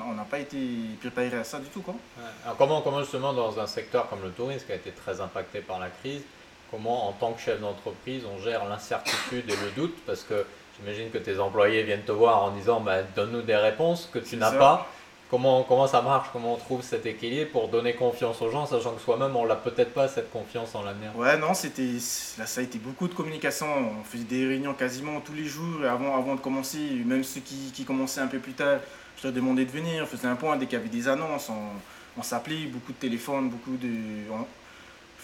[0.07, 0.57] on n'a pas été
[0.99, 1.81] préparé à ça du tout.
[1.81, 1.95] Quoi.
[2.43, 5.59] Alors comment, comment, justement, dans un secteur comme le tourisme, qui a été très impacté
[5.59, 6.21] par la crise,
[6.71, 10.45] comment en tant que chef d'entreprise on gère l'incertitude et le doute parce que
[10.77, 14.37] j'imagine que tes employés viennent te voir en disant bah, donne-nous des réponses que tu
[14.37, 14.87] n'as pas.
[15.31, 16.27] Comment, comment ça marche?
[16.31, 19.55] Comment on trouve cet équilibre pour donner confiance aux gens, sachant que soi-même on l'a
[19.55, 21.15] peut-être pas cette confiance en l'avenir?
[21.15, 21.93] Ouais, non, c'était
[22.37, 23.65] là ça a été beaucoup de communication.
[23.99, 26.77] On faisait des réunions quasiment tous les jours avant, avant de commencer.
[27.03, 28.77] Même ceux qui, qui commençaient un peu plus tard,
[29.17, 30.03] je leur demandais de venir.
[30.03, 31.49] On faisait un point dès qu'il y avait des annonces.
[31.49, 33.89] On, on s'appelait, beaucoup de téléphones, beaucoup de.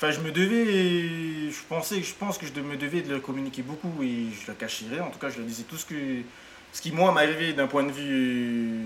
[0.02, 3.62] Enfin, je me devais, je pensais, je pense que je me devais de leur communiquer
[3.62, 5.00] beaucoup et je le cacherais.
[5.00, 6.24] En tout cas, je leur disais tout ce que,
[6.74, 8.80] ce qui moi m'est arrivé d'un point de vue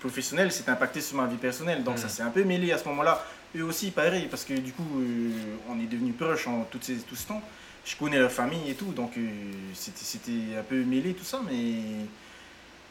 [0.00, 1.84] professionnel, s'est impacté sur ma vie personnelle.
[1.84, 2.08] Donc ça mm.
[2.08, 3.22] s'est un peu mêlé à ce moment-là.
[3.54, 5.28] Eux aussi, pareil, parce que du coup, euh,
[5.68, 7.42] on est devenus proches en tout, ces, tout ce temps.
[7.84, 9.28] Je connais leur famille et tout, donc euh,
[9.74, 12.06] c'était un peu mêlé tout ça, mais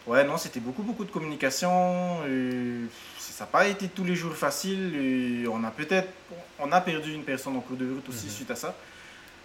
[0.07, 2.17] ouais, non, c'était beaucoup, beaucoup de communication.
[3.19, 5.47] Ça n'a pas été tous les jours facile.
[5.51, 6.09] on a peut-être
[6.61, 8.31] on a perdu une personne en cours de route aussi mhm.
[8.31, 8.75] suite à ça.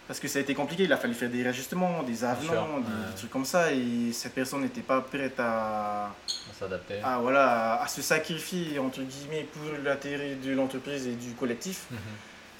[0.06, 3.16] Parce que ça a été compliqué, il a fallu faire des réajustements, des avenants, des,
[3.16, 3.72] trucs comme ça.
[3.72, 6.14] Et cette personne n'était pas prête à,
[6.56, 7.00] s'adapter.
[7.02, 11.86] À, voilà, à se sacrifier, entre guillemets, pour l'intérêt de l'entreprise et du collectif.
[11.90, 11.98] Mhm.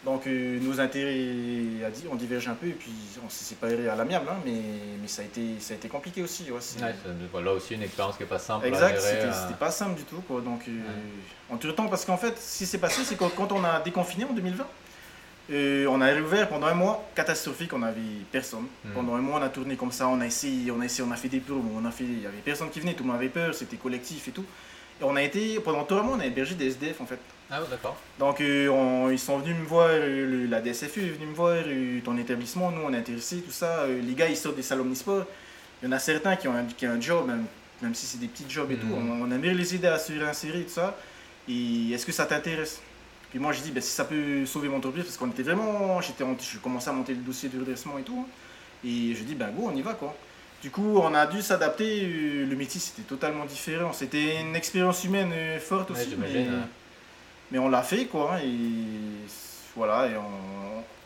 [0.06, 2.92] Donc euh, nos intérêts on diverge un peu et puis
[3.26, 4.52] on s'est séparés à l'amiable, hein, mais,
[5.02, 6.46] mais ça, a été, ça a été compliqué aussi.
[6.52, 8.66] Ouais, là aussi une expérience qui n'est pas simple.
[8.66, 9.56] Exact, c'était euh.
[9.58, 10.20] pas simple du tout.
[10.20, 10.42] Quoi.
[10.42, 13.50] Donc, euh, en tout temps, parce qu'en fait, ce qui s'est passé, c'est que quand
[13.50, 14.64] on a déconfiné en 2020,
[15.88, 18.66] on a réouvert pendant un mois catastrophique, on n'avait personne.
[18.84, 18.92] Hmm.
[18.94, 21.10] Pendant un mois, on a tourné comme ça, on a essayé, on a essayé, on
[21.10, 23.08] a fait des promos, on a fait, il y avait personne qui venait, tout le
[23.08, 24.44] monde avait peur, c'était collectif et tout.
[25.00, 27.18] Et on a été, pendant tout le mois, on a hébergé des SDF en fait.
[27.50, 27.96] Ah d'accord.
[28.18, 32.00] Donc euh, ils sont venus me voir, euh, la DSFU est venue me voir, euh,
[32.04, 33.87] ton établissement, nous on est intéressés, tout ça.
[33.87, 35.24] les gars ils sortent des salons omnisports.
[35.82, 37.30] Il y en a certains qui ont un, un job,
[37.82, 38.87] même, si c'est des petits jobs et tout.
[38.87, 39.22] Hmm.
[39.22, 40.96] On, aimerait les aider à se réinsérer tout ça.
[41.48, 42.80] Et est-ce que ça t'intéresse?
[43.30, 46.00] Puis moi j'ai dit, ben, si ça peut sauver mon entreprise, parce qu'on était vraiment.
[46.00, 48.18] J'étais, je commençais à monter le dossier de redressement et tout.
[48.18, 48.28] Hein.
[48.85, 50.16] Et je dis, ben go, on y va quoi.
[50.62, 52.00] Du coup, on a dû s'adapter.
[52.04, 53.92] Le métier, c'était totalement différent.
[53.92, 56.16] C'était une expérience humaine forte aussi.
[56.18, 56.46] mais...
[57.50, 58.34] Mais on l'a fait quoi.
[58.34, 59.28] Hein, et
[59.76, 60.14] voilà, et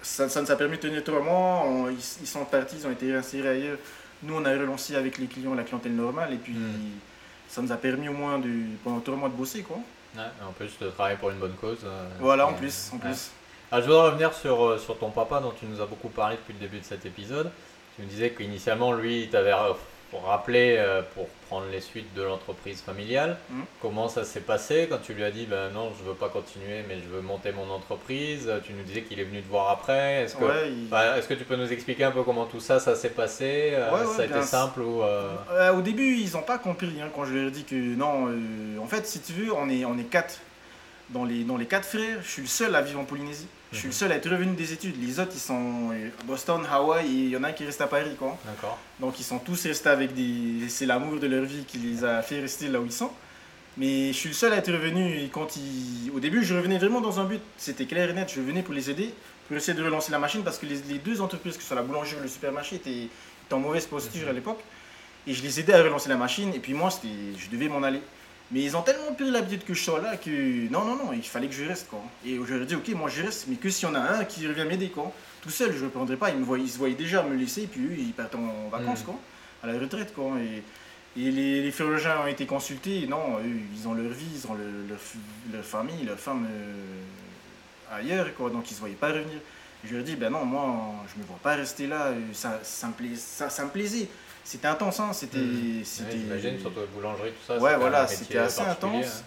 [0.02, 1.90] ça, ça, nous a permis de tenir trois mois.
[1.90, 3.78] ils, sont partis, ils ont été réinsérés ailleurs.
[4.22, 6.98] Nous, on a relancé avec les clients la clientèle normale et puis hmm.
[7.48, 8.48] ça nous a permis au moins de,
[8.84, 9.78] pendant trois mois de bosser quoi.
[10.14, 11.78] Ouais, en plus de travailler pour une bonne cause.
[11.84, 12.90] Euh, voilà, en plus.
[12.92, 13.30] En plus.
[13.70, 16.36] Alors, je voudrais revenir sur, euh, sur ton papa dont tu nous as beaucoup parlé
[16.36, 17.50] depuis le début de cet épisode.
[18.00, 19.52] Me disais qu'initialement, lui, il t'avait
[20.10, 23.60] pour rappeler, euh, pour prendre les suites de l'entreprise familiale, hmm.
[23.80, 26.82] comment ça s'est passé quand tu lui as dit ben non, je veux pas continuer,
[26.88, 28.50] mais je veux monter mon entreprise?
[28.64, 30.24] Tu nous disais qu'il est venu te voir après.
[30.24, 30.44] Est-ce que,
[31.18, 33.70] est-ce que tu peux nous expliquer un peu comment tout ça, ça s'est passé?
[33.74, 35.72] Euh, Ça a été simple ou euh?
[35.72, 38.28] Au début, ils n'ont pas compris hein, quand je leur ai dit que non.
[38.82, 40.40] en fait, si tu veux, on est, on est quatre
[41.10, 42.18] dans les, dans les quatre frères.
[42.22, 43.46] Je suis le seul à vivre en Polynésie.
[43.72, 45.00] Je suis le seul à être revenu des études.
[45.00, 47.80] Les autres, ils sont à Boston, Hawaï, et il y en a un qui reste
[47.80, 48.16] à Paris.
[48.18, 48.36] Quoi.
[48.98, 50.68] Donc, ils sont tous restés avec des.
[50.68, 53.10] C'est l'amour de leur vie qui les a fait rester là où ils sont.
[53.76, 55.20] Mais je suis le seul à être revenu.
[55.20, 56.10] Et quand il...
[56.10, 57.40] Au début, je revenais vraiment dans un but.
[57.56, 58.32] C'était clair et net.
[58.34, 59.14] Je venais pour les aider,
[59.46, 61.76] pour essayer de relancer la machine parce que les, les deux entreprises, que ce soit
[61.76, 64.58] la boulangerie et le supermarché, étaient, étaient en mauvaise posture à l'époque.
[65.28, 66.52] Et je les aidais à relancer la machine.
[66.54, 68.00] Et puis moi, c'était, je devais m'en aller.
[68.52, 71.22] Mais ils ont tellement pris l'habitude que je sois là que non, non, non, il
[71.22, 71.88] fallait que je reste.
[71.88, 72.02] Quoi.
[72.26, 74.00] Et je leur ai dit, ok, moi je reste, mais que s'il y en a
[74.00, 74.88] un qui revient m'aider.
[74.88, 75.12] Quoi.
[75.42, 76.30] Tout seul, je ne prendrais pas.
[76.30, 78.68] Ils, me voyaient, ils se voyaient déjà me laisser, et puis eux, ils partent en
[78.68, 79.04] vacances, Mm.
[79.04, 79.20] quoi,
[79.62, 80.12] à la retraite.
[80.14, 80.32] Quoi.
[80.40, 80.62] Et,
[81.20, 83.06] et les, les ont été consultés.
[83.06, 84.98] Non, eux, ils ont leur vie, ils ont leur, leur,
[85.52, 89.38] leur famille, leur femme euh, ailleurs, quoi, donc ils ne se voyaient pas revenir.
[89.84, 92.20] Je leur ai dit, ben non, moi, je ne me vois pas rester là, euh,
[92.32, 94.08] ça, ça, me, plais, ça, ça me plaisait.
[94.44, 95.38] C'était intense, hein, c'était...
[95.84, 97.58] C'était Ouais, J'imagine, surtout la boulangerie, tout ça.
[97.58, 99.24] Ouais, voilà, c'était assez intense.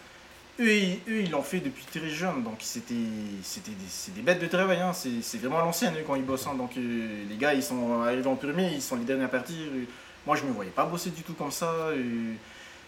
[0.59, 2.93] Eux, ils, eux, ils l'ont fait depuis très jeune, donc c'était
[3.41, 4.79] c'était des, c'est des bêtes de travail.
[4.81, 4.91] Hein.
[4.93, 6.45] C'est vraiment l'ancienne, eux, quand ils bossent.
[6.45, 6.53] hein.
[6.53, 9.55] Donc euh, les gars, ils sont arrivés en premier, ils sont les derniers à partir.
[9.73, 9.85] Euh,
[10.27, 11.71] Moi, je me voyais pas bosser du tout comme ça.
[11.71, 12.33] Euh,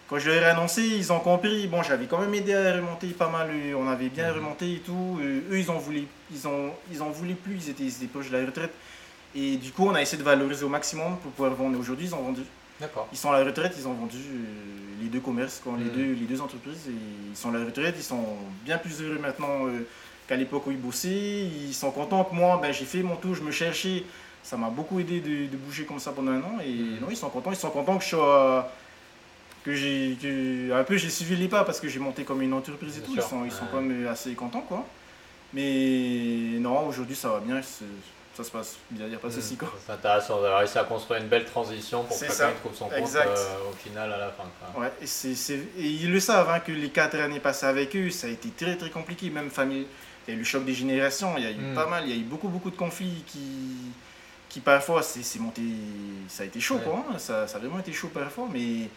[0.08, 1.68] Quand je leur ai annoncé, ils ont compris.
[1.68, 3.50] Bon, j'avais quand même aidé à remonter pas mal.
[3.52, 4.36] euh, On avait bien Mhm.
[4.36, 5.18] remonté et tout.
[5.20, 7.56] Euh, Eux, ils en voulaient, ils ont, ils en voulaient plus.
[7.56, 8.72] Ils étaient, ils étaient proches de la retraite.
[9.36, 11.80] Et du coup, on a essayé de valoriser au maximum pour pouvoir vendre.
[11.80, 12.42] Aujourd'hui, ils ont vendu.
[12.80, 13.08] D'accord.
[13.12, 16.14] Ils sont à la retraite, ils ont vendu euh, les deux commerces, quoi, les, deux,
[16.14, 16.88] les deux entreprises.
[16.88, 16.92] Et
[17.32, 18.26] ils sont à la retraite, ils sont
[18.64, 19.88] bien plus heureux maintenant euh,
[20.28, 21.10] qu'à l'époque où ils bossaient.
[21.68, 24.04] Ils sont contents que moi, ben, j'ai fait mon tour, je me cherchais.
[24.44, 26.60] Ça m'a beaucoup aidé de, de bouger comme ça pendant un an.
[26.64, 26.98] Et Mm.
[27.02, 27.52] non, ils sont contents.
[27.52, 28.72] Ils sont contents que je sois.
[29.66, 30.16] Que j'ai.
[30.22, 33.02] Que, un peu, j'ai suivi les pas parce que j'ai monté comme une entreprise et
[33.02, 33.14] Bien tout.
[33.16, 34.86] sûr, Ils sont, ils sont quand même assez contents, quoi.
[35.54, 37.60] Mais non, aujourd'hui, ça va bien.
[37.62, 39.42] Ça se passe bien, il n'y a pas de Mhm.
[39.42, 39.74] souci, quoi.
[39.86, 43.16] C'est intéressant d'avoir réussi à construire une belle transition pour que chacun trouve son compte
[43.16, 44.44] euh, au final à la fin.
[44.74, 44.82] quoi.
[44.84, 47.96] Ouais, et, c'est, c'est- et ils le savent hein, que les quatre années passées avec
[47.96, 49.88] eux, ça a été très très compliqué, même famille.
[50.28, 51.76] Il y a eu le choc des générations, il y a eu Mm.
[51.76, 53.40] pas mal, il y a eu beaucoup beaucoup de conflits qui,
[54.50, 55.62] qui parfois c'est, c'est monté,
[56.28, 56.82] ça a été chaud Ouais.
[56.84, 58.90] quoi, hein, ça, ça a vraiment été chaud parfois, mais,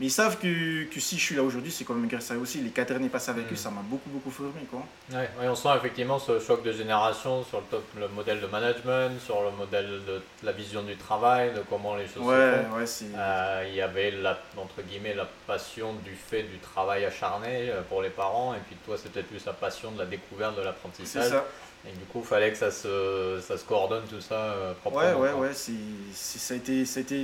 [0.00, 2.34] mais ils savent que, que si je suis là aujourd'hui, c'est quand même grâce à
[2.34, 2.58] eux aussi.
[2.58, 3.54] Les quatre années passées avec Mm.
[3.54, 4.82] eux, ça m'a beaucoup beaucoup formé quoi.
[5.12, 8.46] Ouais, ouais, on sent effectivement ce choc de génération sur le, top, le modèle de
[8.46, 12.64] management, sur le modèle de la vision du travail, de comment les choses se Ouais,
[12.70, 12.76] font.
[12.78, 13.06] ouais, c'est.
[13.16, 17.82] Euh, il y avait la, entre guillemets la passion du fait du travail acharné euh,
[17.88, 20.64] pour les parents et puis toi c'était plus la passion de la découverte de c'est
[20.66, 21.44] l'apprentissage ça.
[21.86, 25.20] Et du coup il fallait que ça se, ça se coordonne tout ça euh, proprement.
[25.20, 27.20] Ouais, ouais, ouais, ça, a été, ça a été...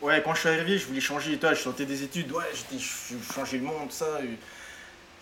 [0.00, 2.78] Ouais, quand je suis arrivé, je voulais changer, toi, je sortais des études, ouais, je
[2.78, 4.06] je changeais le monde, ça.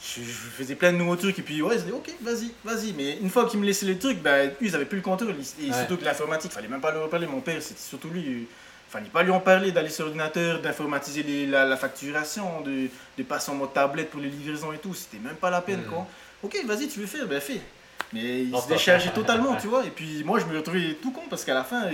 [0.02, 2.92] Je, je faisais plein de nouveaux trucs, et puis ouais, je disais, ok, vas-y, vas-y.
[2.94, 5.34] Mais une fois qu'ils me laissaient les trucs, bah, eux, ils avaient plus le contrôle.
[5.60, 5.76] Et Ouais.
[5.76, 7.26] surtout que l'informatique, fallait même pas leur en parler.
[7.26, 8.46] Mon père, c'était surtout lui.
[8.88, 13.50] Fallait pas lui en parler, d'aller sur l'ordinateur, d'informatiser la, la facturation, de, de passer
[13.50, 14.94] en mode tablette pour les livraisons et tout.
[14.94, 15.86] C'était même pas la peine, Mhm.
[15.90, 16.06] quoi.
[16.42, 17.60] Ok, vas-y, tu veux faire, ben fais.
[18.12, 19.84] Mais il Non, se déchargeait totalement, tu vois.
[19.86, 21.84] Et puis moi, je me retrouvais tout con parce qu'à la fin,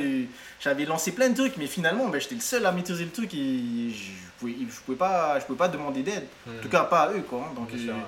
[0.60, 3.32] j'avais lancé plein de trucs, mais finalement, ben, j'étais le seul à maîtriser le truc
[3.34, 6.26] et je pouvais, je pouvais, pas, je pouvais pas demander d'aide.
[6.48, 7.46] En tout cas, pas à eux, quoi.
[7.50, 7.54] hein.
[7.54, 8.00] Donc, euh, sûr, ouais.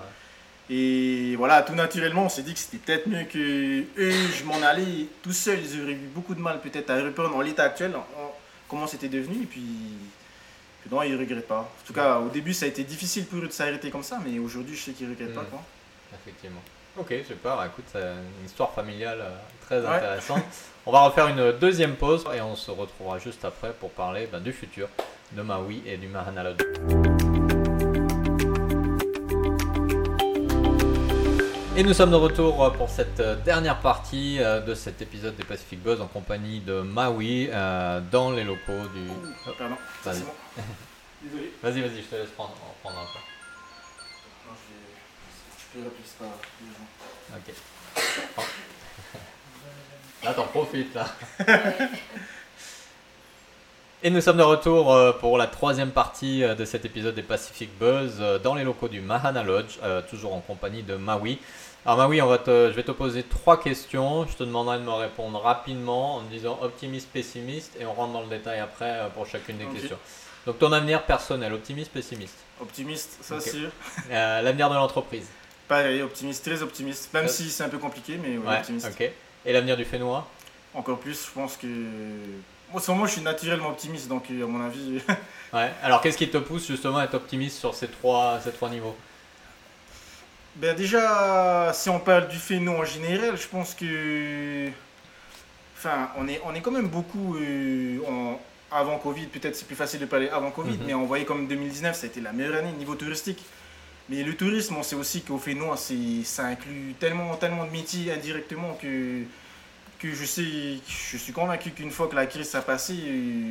[0.71, 4.61] et voilà, tout naturellement, on s'est dit que c'était peut-être mieux que eux, je m'en
[4.63, 5.59] allais tout seul.
[5.61, 8.35] Ils auraient eu beaucoup de mal peut-être à reprendre en l'état actuel, en- en-
[8.69, 9.43] comment c'était devenu.
[9.43, 9.63] Et puis,
[10.91, 11.61] non, ils ne regrettent pas.
[11.61, 14.19] En tout cas, au début, ça a été difficile pour eux de s'arrêter comme ça,
[14.25, 15.43] mais aujourd'hui, je sais qu'ils ne regrettent pas.
[15.43, 15.49] Mhm.
[15.49, 15.63] Quoi.
[16.23, 16.63] Effectivement.
[16.99, 17.57] Ok, super.
[17.57, 19.97] Bah, Écoute, c'est une histoire familiale euh, très Ouais.
[19.97, 20.43] intéressante.
[20.87, 24.41] on va refaire une deuxième pause et on se retrouvera juste après pour parler ben,
[24.41, 24.89] du futur
[25.33, 26.61] de Maui et du Mahanalod.
[31.77, 35.45] Et nous sommes de retour euh, pour cette euh, dernière partie de cet épisode des
[35.45, 39.09] Pacific Buzz en compagnie de Maui euh, dans les locaux du.
[39.47, 40.21] Oh, pardon, Vas-y.
[40.23, 40.33] bon.
[41.23, 41.53] Désolé.
[41.63, 43.19] Vas-y, vas-y, je te laisse prendre, en prendre un peu.
[44.49, 44.55] Non,
[45.75, 46.37] je, peux c'est pas.
[47.37, 47.55] Ok.
[50.25, 51.07] Là, t'en profites, là.
[54.03, 57.23] Et nous sommes de retour euh, pour la troisième partie euh, de cet épisode des
[57.23, 59.79] Pacific Buzz euh, dans les locaux du Mahana Lodge,
[60.09, 61.41] toujours en compagnie de Maui.
[61.85, 64.25] Alors Maui, on va te, je vais te poser trois questions.
[64.27, 68.13] Je te demanderai de me répondre rapidement en me disant optimiste, pessimiste, et on rentre
[68.13, 69.99] dans le détail après pour chacune des questions.
[70.47, 72.39] Donc ton avenir personnel, optimiste, pessimiste.
[72.61, 73.43] Optimiste, ça Ok.
[73.43, 73.71] sûr.
[74.11, 75.29] Euh, L'avenir de l'entreprise.
[75.69, 77.13] Pareil, optimiste, très optimiste.
[77.13, 77.29] Même Euh.
[77.29, 78.89] si c'est un peu compliqué, mais ouais, optimiste.
[79.45, 80.27] Et l'avenir du Fénois?
[80.75, 81.67] Encore plus, je pense que.
[82.73, 85.01] Moi, sur moi, je suis naturellement optimiste, donc euh, à mon avis.
[85.51, 85.73] Ouais.
[85.83, 88.95] Alors qu'est-ce qui te pousse justement à être optimiste sur ces trois, ces trois niveaux?
[90.57, 94.69] Ben déjà, si on parle du phéno en général, je pense que...
[95.79, 97.37] Enfin, on est, on est quand même beaucoup...
[97.37, 97.99] euh,
[98.71, 100.85] Avant Covid, peut-être c'est plus facile de parler avant Covid, Mhm.
[100.87, 103.43] mais on voyait comme 2019, ça a été la meilleure année niveau touristique.
[104.09, 105.77] Mais le tourisme, on sait aussi qu'au Fénois,
[106.25, 109.23] ça inclut tellement, tellement de métiers indirectement que,
[109.99, 113.43] que je, sais, je suis convaincu qu'une fois que la crise a passé, euh,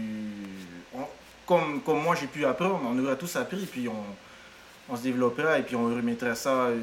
[0.95, 1.07] on-
[1.45, 4.03] comme, comme moi j'ai pu apprendre, on aura tous appris, puis on,
[4.93, 6.77] on se développera et puis on remettra ça euh,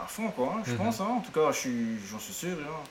[0.00, 0.78] à fond, quoi, hein, je Mhm.
[0.78, 1.00] pense.
[1.00, 1.08] hein.
[1.16, 2.56] En tout cas, je suis- j'en suis sûr.
[2.60, 2.84] hein.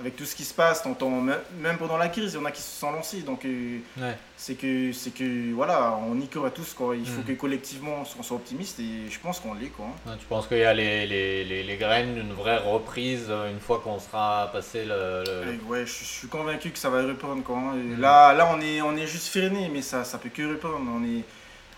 [0.00, 2.50] Avec tout ce qui se passe, t'entends, même pendant la crise, il y en a
[2.50, 3.20] qui se sont lancés.
[3.20, 4.16] Donc, euh, Ouais.
[4.36, 6.96] c'est que, c'est que, voilà, on y croit tous, quoi.
[6.96, 7.24] Il faut Mhm.
[7.26, 9.86] que collectivement, on soit optimiste et je pense qu'on l'est, quoi.
[9.86, 10.10] hein.
[10.10, 13.50] Ouais, Tu penses qu'il y a les, les, les, les graines d'une vraie reprise euh,
[13.52, 15.22] une fois qu'on sera passé le.
[15.24, 17.58] le- Et ouais, je, je suis convaincu que ça va reprendre, quoi.
[17.58, 17.74] hein.
[17.76, 18.00] Mhm.
[18.00, 20.90] Là, là, on est, on est juste freiné, mais ça, ça peut que reprendre.
[20.90, 21.22] On est,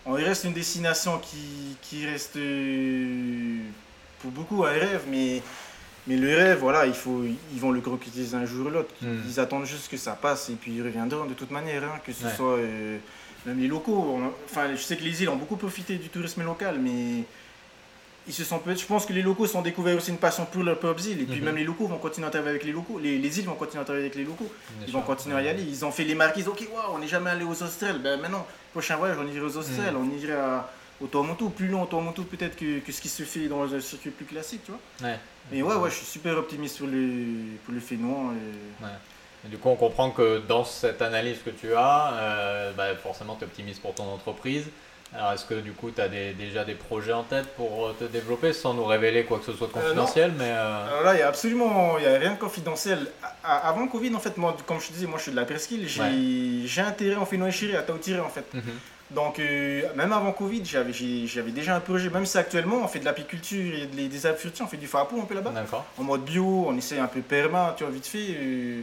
[0.07, 3.59] on reste une destination qui, qui reste euh,
[4.20, 5.42] pour beaucoup un rêve, mais,
[6.07, 8.95] mais le rêve, voilà, il faut, ils vont le concrétiser un jour ou l'autre.
[9.03, 9.23] Mhm.
[9.29, 12.12] Ils attendent juste que ça passe et puis ils reviendront de toute manière, hein, que
[12.12, 12.35] ce Ouais.
[12.37, 12.99] soit euh,
[13.47, 14.17] même les locaux.
[14.19, 17.25] On- Enfin, je sais que les îles ont beaucoup profité du tourisme local, mais
[18.27, 20.62] ils se sont peut- je pense que les locaux sont découverts aussi une passion pour
[20.62, 21.45] leurs propres îles et puis Mhm.
[21.45, 23.83] même les locaux vont continuer à travailler avec les locaux les, les îles vont continuer
[23.83, 24.99] à travailler avec les locaux Bien ils sûr.
[24.99, 27.29] vont continuer à y aller ils ont fait les marquises ok waouh on n'est jamais
[27.29, 31.07] allé aux Australes ben maintenant prochain voyage on irait aux Australes on irait à- au
[31.07, 34.11] Tuamotu plus long au Tuamotu peut-être que, que ce qui se fait dans un circuit
[34.11, 34.80] plus classique tu vois
[35.11, 35.18] Ouais.
[35.50, 38.87] mais ouais ouais je suis super optimiste pour le pour le Fénois et-
[39.46, 43.35] Et du coup, on comprend que dans cette analyse que tu as, euh, bah, forcément,
[43.37, 44.64] tu es optimiste pour ton entreprise.
[45.14, 48.04] Alors, est-ce que du coup, tu as déjà des projets en tête pour euh, te
[48.04, 51.12] développer sans nous révéler quoi que ce soit de Euh, confidentiel mais, euh, Alors là,
[51.14, 53.07] il y a absolument y a rien de confidentiel.
[53.44, 55.44] A- Avant Covid, en fait, moi, comme je te disais, moi, je suis de la
[55.44, 55.87] presqu'île.
[55.87, 56.88] J'ai Ouais.
[56.88, 58.46] intérêt en Fénois à Taotiré, en fait.
[58.54, 58.62] mhm.
[59.11, 62.11] Donc, euh, même avant Covid, j'avais déjà un projet.
[62.11, 65.21] Même si actuellement, on fait de l'apiculture et des, des arbres on fait du fapou
[65.21, 65.51] un peu là-bas.
[65.51, 65.85] D'accord.
[65.99, 68.27] En mode bio, on essaie un peu perma, tu vois, vite fait.
[68.31, 68.83] euh,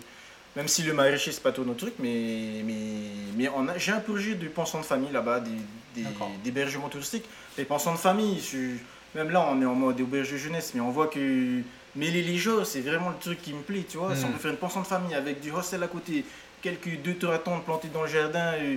[0.56, 4.48] même si le maraîcher, c'est pas tout notre truc, mais, mais, j'ai un projet de
[4.50, 6.04] pension de famille là-bas, des,
[6.44, 7.24] d'hébergement touristique.
[7.58, 8.76] Les pensions de famille, je-
[9.18, 11.62] même là, on est en mode auberge de jeunesse, mais on voit que
[11.96, 14.16] mêler les genres, c'est vraiment le truc qui me plaît, tu vois.
[14.16, 16.26] Si on peut faire une pension de famille avec du hostel à côté,
[16.62, 18.76] quelques deux tours à plantés dans le jardin, euh,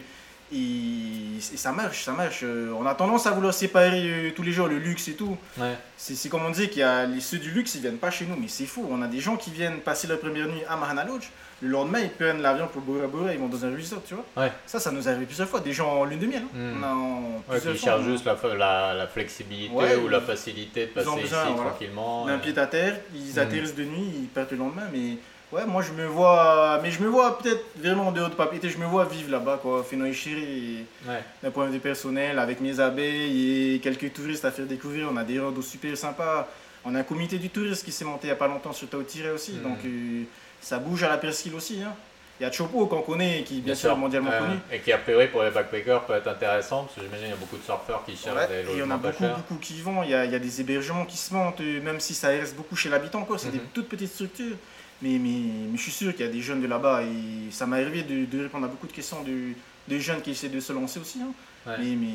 [0.52, 2.40] et, et ça marche, ça marche.
[2.42, 5.36] Euh, on a tendance à vouloir séparer euh, tous les jours le luxe et tout.
[5.58, 5.74] Ouais.
[5.96, 8.10] C'est c'est comme on dit qu'il y a les, ceux du luxe, ils viennent pas
[8.10, 8.86] chez nous, mais c'est faux.
[8.90, 11.24] On a des gens qui viennent passer leur première nuit à Mahana Lodge.
[11.62, 14.24] Le lendemain, ils prennent l'avion pour Bora Bora, ils vont dans un resort, tu vois.
[14.36, 14.52] Ouais.
[14.66, 15.60] Ça, ça nous arrive plusieurs fois.
[15.60, 16.42] Des gens en lune de miel.
[16.42, 16.48] hein.
[16.52, 16.74] Mm.
[16.78, 19.94] On a en Ouais, plusieurs qui fois, cherchent on- juste la, la, la flexibilité Ouais,
[19.96, 21.70] ou la ils- facilité de ils ont passer besoin, ici voilà.
[21.70, 22.24] tranquillement.
[22.24, 23.38] On a un euh, pied à terre, ils Mm.
[23.38, 24.88] atterrissent de nuit, ils partent le lendemain.
[24.92, 25.16] Mais
[25.54, 26.80] ouais, moi, je me vois.
[26.82, 28.60] Mais je me vois peut-être vraiment en dehors de papier.
[28.68, 29.82] Je me vois vivre là-bas, quoi.
[29.82, 31.22] Fenoy Chiri, ouais.
[31.42, 35.08] d'un point de vue personnel, avec mes abeilles et quelques touristes à faire découvrir.
[35.12, 36.48] On a des randos super sympas.
[36.84, 38.88] On a un comité du tourisme qui s'est monté il n'y a pas longtemps sur
[38.88, 39.52] Taotiré aussi.
[39.52, 39.62] Mhm.
[39.62, 40.22] Donc euh,
[40.60, 41.80] ça bouge à la presqu'île aussi.
[41.82, 41.94] hein.
[42.40, 43.96] Il y a Chopo qu'on connaît, qui bien, Bien sûr sûr.
[43.96, 44.58] mondialement Euh, connu.
[44.72, 47.36] Et qui, a priori, pour les backpackers, peut être intéressant parce que j'imagine qu'il y
[47.36, 49.24] a beaucoup de surfeurs qui cherchent Ouais, des et il y en logements a beaucoup,
[49.24, 50.02] beaucoup qui vont.
[50.02, 52.28] Il y a, il y a des hébergements qui se montent, euh, même si ça
[52.28, 53.24] reste beaucoup chez l'habitant.
[53.38, 53.64] C'est des Mhm.
[53.72, 54.56] toutes petites structures.
[55.04, 57.02] Mais, mais, mais je suis sûr qu'il y a des jeunes de là-bas.
[57.02, 59.50] Et ça m'est arrivé de, de répondre à beaucoup de questions de,
[59.88, 61.20] de jeunes qui essaient de se lancer aussi.
[61.20, 61.32] hein.
[61.66, 61.76] Ouais.
[61.78, 62.08] Mais, mais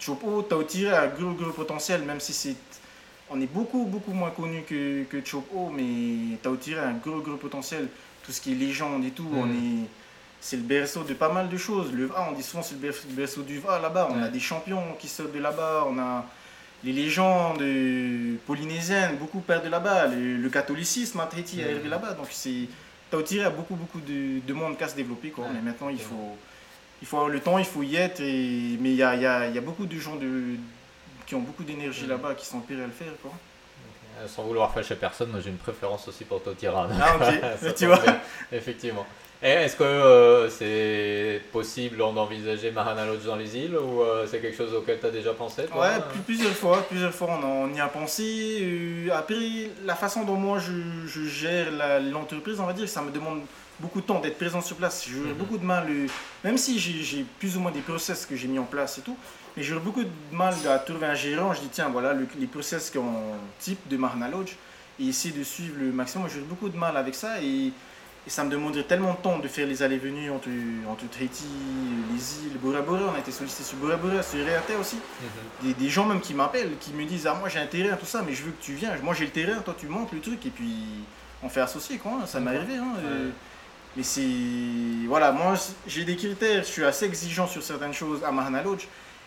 [0.00, 2.56] Chopo, Taotiré a un gros, gros potentiel, même si c'est.
[3.30, 7.36] On est beaucoup, beaucoup moins connu que, que Chopo, mais Taotiré a un gros, gros
[7.36, 7.88] potentiel.
[8.24, 9.54] Tout ce qui est légende et tout, on Mhm.
[9.84, 9.86] est.
[10.44, 11.92] C'est le berceau de pas mal de choses.
[11.92, 14.08] Le VA, on dit souvent c'est le berceau- du VA là-bas.
[14.10, 15.86] On a des champions qui sortent de là-bas.
[15.88, 16.26] On a
[16.84, 17.62] les légendes
[18.46, 20.06] polynésiennes, beaucoup partent de là-bas.
[20.08, 21.70] Le, le catholicisme à Tahiti est Mhm.
[21.70, 22.12] arrivé là-bas.
[22.14, 22.68] Donc c'est.
[23.10, 25.28] Taotiré a beaucoup, beaucoup de, de monde qu'à se développer.
[25.30, 25.44] Quoi.
[25.52, 26.34] Mais maintenant, il faut,
[27.02, 28.20] il faut avoir le temps, il faut y être.
[28.20, 28.78] Et...
[28.80, 30.54] Mais il y a, y, a, y a beaucoup de gens de...
[31.26, 33.12] qui ont beaucoup d'énergie là-bas, qui sont prêts à le faire.
[33.20, 33.32] Quoi.
[34.28, 36.88] Sans vouloir fâcher personne, moi j'ai une préférence aussi pour Totira.
[37.00, 37.74] Ah, ok.
[37.76, 38.00] Tu vois.
[38.50, 39.04] Effectivement.
[39.44, 44.38] Et est-ce que euh, c'est possible d'envisager Mahana Lodge dans les îles ou euh, c'est
[44.40, 45.80] quelque chose auquel tu as déjà pensé toi?
[45.80, 48.58] Ouais, plus- plusieurs fois, plusieurs fois on, en- on y a pensé.
[48.62, 49.34] Euh, après,
[49.84, 50.72] la façon dont moi je,
[51.08, 51.66] je gère
[52.12, 53.40] l'entreprise, on va dire, ça me demande
[53.80, 55.04] beaucoup de temps d'être présent sur place.
[55.08, 55.34] J'ai Mhm.
[55.34, 55.88] beaucoup de mal,
[56.44, 59.16] même si j'ai plus ou moins des process que j'ai mis en place et tout,
[59.56, 61.52] mais j'ai beaucoup de mal à trouver un gérant.
[61.52, 63.12] Je dis, tiens, voilà le- les process qu'on
[63.58, 64.52] type de Marna Lodge
[65.00, 66.28] et essayer de suivre le maximum.
[66.32, 67.72] J'ai beaucoup de mal avec ça et,
[68.26, 70.48] et ça me demanderait tellement de temps de faire les allées-venues entre,
[70.88, 71.44] entre Tahiti,
[72.12, 73.10] les îles, Bora Bora.
[73.12, 75.68] On a été sollicité sur Bora Bora, sur Reata aussi Mhm.
[75.68, 78.06] des, des gens même qui m'appellent, qui me disent Ah, moi j'ai un terrain, tout
[78.06, 78.98] ça, mais je veux que tu viennes.
[79.02, 80.72] Moi j'ai le terrain, toi tu montes le truc, et puis
[81.42, 82.12] on fait associer, quoi.
[82.22, 82.26] hein.
[82.26, 82.76] Ça m'est arrivé.
[82.76, 83.30] Hein, euh,
[83.96, 84.22] mais c'est.
[85.08, 85.54] Voilà, moi
[85.86, 88.84] j'ai des critères, je suis assez exigeant sur certaines choses à Mahana Lodge.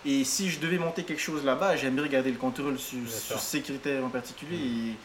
[0.07, 3.61] Et si je devais monter quelque chose là-bas, j'aimerais garder le contrôle sur, sur ces
[3.61, 4.55] critères en particulier.
[4.55, 4.95] Et,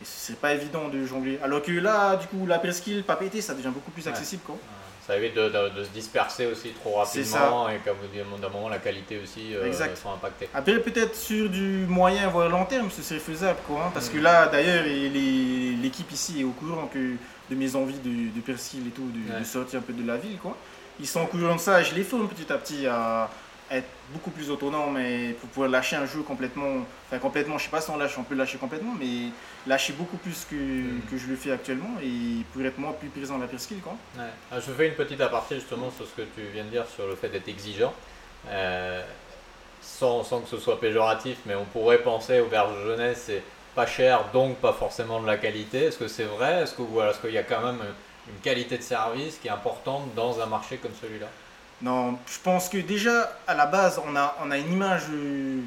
[0.00, 1.38] et c'est pas évident de jongler.
[1.42, 4.42] Alors que là, du coup, la presqu'île, Papété, ça devient beaucoup plus accessible.
[4.46, 4.56] Quoi.
[5.06, 8.48] Ça évite de, de- de se disperser aussi trop rapidement et comme vous dites, d'un
[8.48, 9.96] moment la qualité aussi euh, Exact.
[9.96, 10.48] sont impactées.
[10.54, 13.58] Après, peut-être sur du moyen voire long terme, ce serait faisable.
[13.66, 14.12] Quoi, hein, parce Mm.
[14.12, 14.84] que là, d'ailleurs,
[15.82, 16.98] l'équipe ici est au courant que
[17.50, 19.40] de mes envies de, de Persil et tout, de, Ouais.
[19.40, 20.38] de sortir un peu de la ville.
[20.38, 20.56] Quoi.
[21.00, 23.28] Ils sont au courant de ça et je les forme petit à petit à,
[23.70, 27.70] être beaucoup plus autonome et pour pouvoir lâcher un jeu complètement, enfin complètement, je sais
[27.70, 29.28] pas si on lâche, on peut lâcher complètement, mais
[29.66, 31.00] lâcher beaucoup plus que, Mm.
[31.10, 33.94] que je le fais actuellement et pour être moi plus présent dans la presqu'île quoi.
[34.18, 34.24] Ouais.
[34.56, 37.14] Je fais une petite aparté justement sur ce que tu viens de dire sur le
[37.14, 37.94] fait d'être exigeant.
[38.48, 39.02] Euh,
[39.82, 43.42] sans, sans que ce soit péjoratif, mais on pourrait penser auberge de jeunesse, c'est
[43.74, 45.84] pas cher, donc pas forcément de la qualité.
[45.84, 46.62] Est-ce que c'est vrai?
[46.62, 47.80] Est-ce que voilà, est-ce qu'il y a quand même
[48.28, 51.28] une qualité de service qui est importante dans un marché comme celui-là?
[51.82, 55.60] Non, je pense que déjà à la base on a, on a une image, euh,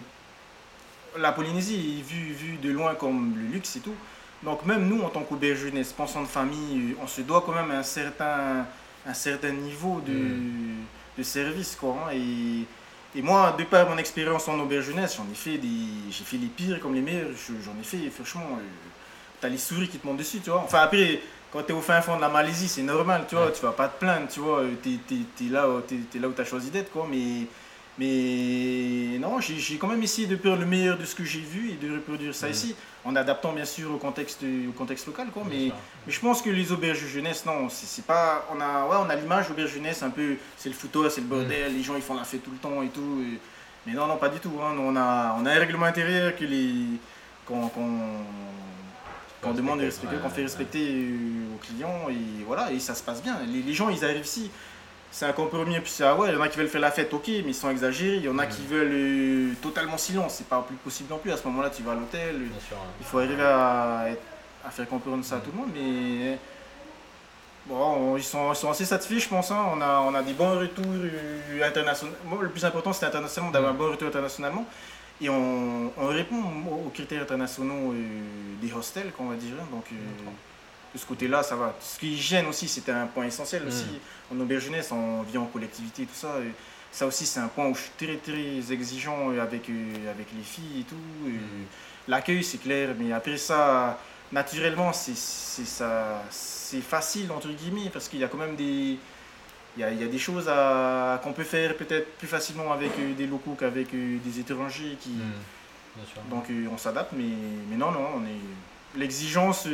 [1.17, 3.95] la Polynésie est vue, vue de loin comme le luxe et tout.
[4.41, 7.53] Donc même nous en tant qu'auberge jeunesse, pensant de famille, euh, on se doit quand
[7.53, 8.65] même un certain,
[9.05, 10.13] un certain niveau de,
[11.17, 11.95] de service quoi.
[12.09, 12.11] hein.
[12.13, 12.65] Et,
[13.17, 15.67] et moi, de par mon expérience en auberge jeunesse, j'en ai fait des,
[16.09, 17.29] j'ai fait les pires comme les meilleurs.
[17.31, 18.63] Je- J'en ai fait franchement, euh,
[19.39, 20.59] t'as les souris qui te montent dessus, tu vois.
[20.61, 21.21] Enfin après,
[21.53, 23.45] quand t'es au fin fond de la Malaisie, c'est normal, tu vois.
[23.45, 23.53] Ouais.
[23.53, 24.63] Tu vas pas te plaindre, tu vois.
[24.81, 27.07] T'es, t'es là, où- t'es, t'es là où t'as choisi d'être, quoi.
[27.09, 27.45] Mais,
[27.99, 31.69] mais non, j'ai, quand même essayé de faire le meilleur de ce que j'ai vu
[31.71, 32.75] et de reproduire ça ici,
[33.05, 35.43] en adaptant bien sûr au contexte, au contexte local, quoi.
[35.47, 35.71] Mais,
[36.07, 38.45] mais je pense que les auberges jeunesse, non, c'est pas.
[38.51, 40.35] On a, ouais, on a l'image auberge jeunesse un peu.
[40.57, 42.81] C'est le foutoir, c'est le bordel, les gens ils font la fête tout le temps
[42.81, 43.21] et tout.
[43.21, 43.39] et-
[43.85, 44.53] mais non, non, pas du tout.
[44.61, 44.73] hein.
[44.79, 46.73] On, a, on a un règlement intérieur que les.
[49.43, 51.13] Qu'on demande de respecter, qu'on fait respecter
[51.53, 53.37] aux clients et voilà, et ça se passe bien.
[53.47, 54.49] Les, les gens ils arrivent ici.
[55.11, 56.89] C'est un compromis, puis c'est ah ouais, il y en a qui veulent faire la
[56.89, 58.15] fête, ok, mais ils sont exagérés.
[58.15, 61.31] Il y en a qui veulent euh, totalement silence, c'est pas plus possible non plus.
[61.31, 62.41] À ce moment-là, tu vas à l'hôtel,
[62.99, 64.07] il faut arriver à,
[64.71, 66.39] faire comprendre ça à tout le monde, mais
[67.67, 67.75] bon,
[68.13, 69.51] on- ils, sont, ils sont assez satisfaits, je pense.
[69.51, 69.63] hein.
[69.75, 72.13] On, a, on a des bons retours euh, internationaux.
[72.25, 74.65] Moi, le plus important, c'est internationalement d'avoir un bon retour internationalement.
[75.23, 76.41] Et on, on répond
[76.85, 77.95] aux critères internationaux euh,
[78.61, 79.55] des hostels, qu'on va dire.
[79.71, 79.95] Donc, euh,
[80.93, 81.73] de ce côté-là, ça va.
[81.79, 83.85] Ce qui gêne aussi, c'était un point essentiel aussi.
[84.31, 86.39] En auberge jeunesse, on vit en collectivité, tout ça.
[86.41, 86.51] et
[86.91, 90.27] ça aussi, c'est un point où je suis très, très exigeant euh, avec, euh, avec
[90.35, 90.95] les filles et tout.
[91.27, 91.65] euh, Mm.
[92.07, 93.97] L'accueil, c'est clair, mais après ça,
[94.31, 98.97] naturellement, c'est facile, entre guillemets, parce qu'il y a quand même des.
[99.75, 100.49] Il y a, il y a des choses
[101.23, 105.09] qu'on peut faire peut-être plus facilement avec euh, des locaux qu'avec euh, des étrangers qui,
[105.95, 106.01] Mm.
[106.11, 106.21] Sûr.
[106.27, 107.23] donc euh, on s'adapte, mais,
[107.69, 108.99] mais non, non, on est.
[108.99, 109.67] L'exigence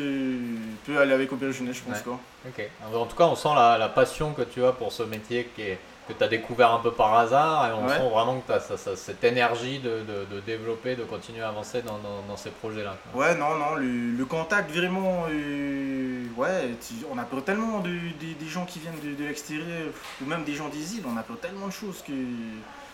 [0.85, 1.97] peut aller avec Auberge Jeunesse, je pense.
[1.97, 2.69] Ouais.
[2.83, 2.99] Quoi.
[3.01, 5.61] En tout cas, on sent la, la passion que tu as pour ce métier qui
[5.61, 5.79] est,
[6.09, 7.95] que tu as découvert un peu par hasard et on Ouais.
[7.95, 11.81] sent vraiment que tu as cette énergie de, de- de développer, de continuer à avancer
[11.83, 12.97] dans, dans- dans ces projets-là.
[13.13, 15.25] Ouais, non, non, le, le contact vraiment.
[15.29, 17.89] euh, ouais, tu- on apprend tellement de,
[18.19, 19.89] des- des gens qui viennent de, de l'extérieur,
[20.21, 22.13] ou même des gens des îles, on apprend tellement de choses que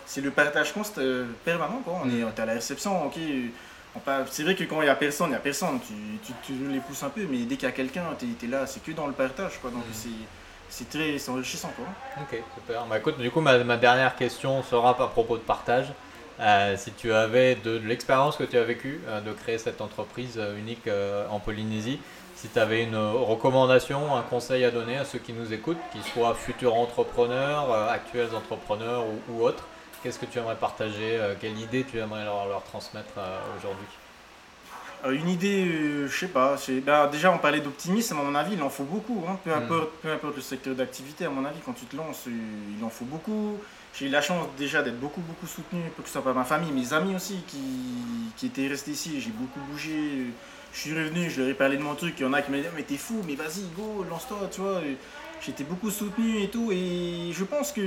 [0.06, 1.82] c'est le partage constant, euh, permanent.
[1.84, 1.94] Quoi.
[2.04, 2.32] On est Mm.
[2.36, 3.16] t'es à la réception, ok.
[3.96, 4.00] on
[4.30, 5.94] C'est vrai que quand il n'y a personne, il n'y a personne, tu,
[6.26, 8.68] tu, tu les pousses un peu, mais dès qu'il y a quelqu'un, tu es, là,
[8.68, 9.58] c'est que dans le partage.
[9.62, 9.72] Quoi.
[9.72, 9.94] Donc Mm.
[9.94, 10.10] c'est
[10.70, 11.72] c'est très enrichissant.
[11.76, 11.86] Quoi.
[12.22, 12.86] Ok, super.
[12.86, 15.94] Bah, écoute, du coup, ma, dernière question sera à propos de partage.
[16.40, 20.36] Euh, si tu avais de, l'expérience que tu as vécue euh, de créer cette entreprise
[20.38, 20.90] euh, unique
[21.30, 22.00] en Polynésie,
[22.36, 26.04] si tu avais une recommandation, un conseil à donner à ceux qui nous écoutent, qu'ils
[26.04, 29.66] soient futurs entrepreneurs, actuels entrepreneurs ou, autres,
[30.04, 33.14] qu'est-ce que tu aimerais partager Quelle idée tu aimerais leur, transmettre
[33.58, 33.88] aujourd'hui?
[35.12, 36.56] Une idée, euh, je sais pas.
[36.86, 39.24] bah, déjà, on parlait d'optimisme, à mon avis, il en faut beaucoup.
[39.28, 39.38] hein.
[39.44, 39.54] Peu, Mm.
[39.54, 42.32] importe, peu importe le secteur d'activité, à mon avis, quand tu te lances, euh,
[42.78, 43.58] il en faut beaucoup.
[43.98, 46.72] J'ai eu la chance déjà d'être beaucoup, beaucoup soutenu, que ce soit par ma famille,
[46.72, 47.60] mes amis aussi, qui,
[48.36, 49.22] qui étaient restés ici.
[49.22, 49.92] J'ai beaucoup bougé.
[49.94, 50.26] euh,
[50.74, 52.16] Je suis revenu, je leur ai parlé de mon truc.
[52.20, 54.60] Il y en a qui m'ont dit, mais t'es fou, mais vas-y, go, lance-toi, tu
[54.62, 54.72] vois.
[54.82, 54.94] euh,
[55.46, 56.72] J'étais beaucoup soutenu et tout.
[56.72, 57.82] Et je pense que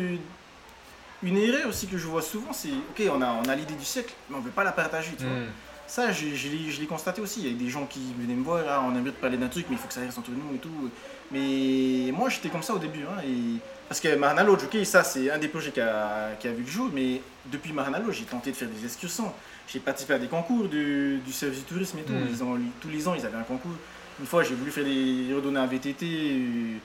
[1.22, 3.84] une erreur aussi que je vois souvent, c'est, ok, on a, on a l'idée du
[3.84, 5.32] siècle, mais on veut pas la partager, tu vois.
[5.34, 5.46] Hmm.
[5.88, 7.40] Ça, je, je l'ai- je l'ai constaté aussi.
[7.42, 9.48] Il y a des gens qui venaient me voir, ah, on aimerait te parler d'un
[9.48, 10.90] truc, mais il faut que ça reste entre nous et tout.
[11.32, 13.02] Mais moi, j'étais comme ça au début.
[13.04, 13.58] hein, et...
[13.88, 16.62] Parce que Marina Lodge, ok, ça, c'est un des projets qui a, qui a vu
[16.62, 19.32] le jour, mais depuis Marina Lodge, j'ai tenté de faire des excursions.
[19.66, 22.12] J'ai participé à des concours de- du service du tourisme et tout.
[22.12, 22.28] Mm.
[22.30, 23.72] Ils ont, tous les ans, ils avaient un concours.
[24.20, 26.76] Une fois, j'ai voulu faire des, redonner un VTT euh,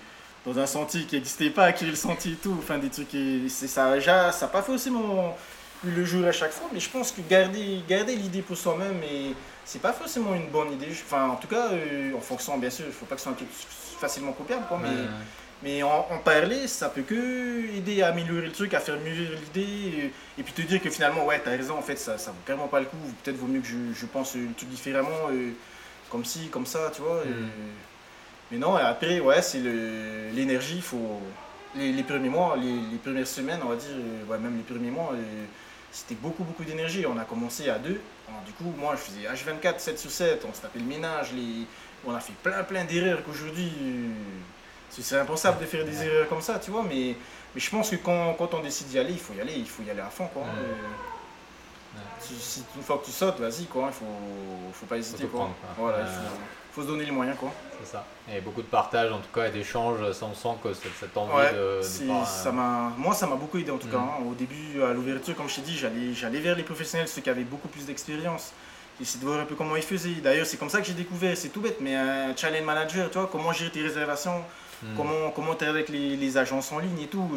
[0.45, 2.55] dans un sentier qui n'existait pas, créer le sentier et tout.
[2.57, 3.13] Enfin, des trucs.
[3.15, 6.79] et c'est- Ça n'a ça a pas forcément eu le jour à chaque fois, mais
[6.79, 10.87] je pense que garder, garder l'idée pour soi-même, et c'est pas forcément une bonne idée.
[10.91, 13.33] Enfin, en tout cas, euh, en fonction, bien sûr, il faut pas que ce soit
[13.33, 15.27] un truc facilement copiable, quoi, mais, Ouais, ouais.
[15.61, 19.31] mais en, en parler, ça peut que aider à améliorer le truc, à faire mûrir
[19.31, 22.31] l'idée, et, et puis te dire que finalement, ouais, t'as raison, en fait, ça, ça
[22.31, 25.29] vaut carrément pas le coup, peut-être vaut mieux que je, je pense le truc différemment,
[25.31, 25.51] euh,
[26.09, 27.17] comme ci, comme ça, tu vois.
[27.17, 27.25] euh.
[27.25, 27.49] Mm.
[28.51, 29.59] mais non, après, ouais, c'est
[30.33, 31.19] l'énergie, il faut.
[31.75, 34.63] Les, les premiers mois, les, les premières semaines, on va dire, euh, ouais, même les
[34.63, 35.45] premiers mois, euh,
[35.93, 37.05] c'était beaucoup, beaucoup d'énergie.
[37.05, 38.01] On a commencé à deux.
[38.27, 41.31] Alors, du coup, moi, je faisais H24, 7 sur 7, on se tapait le ménage,
[41.33, 41.67] les...
[42.05, 44.09] on a fait plein, plein d'erreurs qu'aujourd'hui, euh,
[44.89, 47.15] C'est impensable de faire des erreurs comme ça, tu vois, mais,
[47.53, 49.69] mais je pense que quand, quand on décide d'y aller, il faut y aller, il
[49.69, 50.43] faut y aller à fond, quoi.
[50.43, 55.49] Euh, si, une fois que tu sautes, vas-y, quoi, il faut, faut pas hésiter, quoi.
[55.77, 56.39] Voilà, il faut,
[56.73, 57.51] faut, se donner les moyens, quoi.
[57.79, 58.05] C'est ça.
[58.31, 61.53] Et beaucoup de partage, en tout cas, et d'échanges, ça on sent que cette envie
[61.53, 63.97] de, ça Moi, ça m'a beaucoup aidé, en tout cas.
[63.97, 64.09] Mm.
[64.21, 64.25] Hein.
[64.29, 65.77] Au début, à l'ouverture, comme je t'ai dit,
[66.13, 68.51] j'allais vers les professionnels, ceux qui avaient beaucoup plus d'expérience.
[69.01, 70.21] Essayer de voir un peu comment ils faisaient.
[70.21, 73.17] D'ailleurs, c'est comme ça que j'ai découvert, c'est tout bête, mais un challenge manager, tu
[73.17, 74.43] vois, comment gérer tes réservations,
[74.83, 74.97] Hmm.
[74.97, 77.29] Comment, comment tu avec les, les, agences en ligne et tout.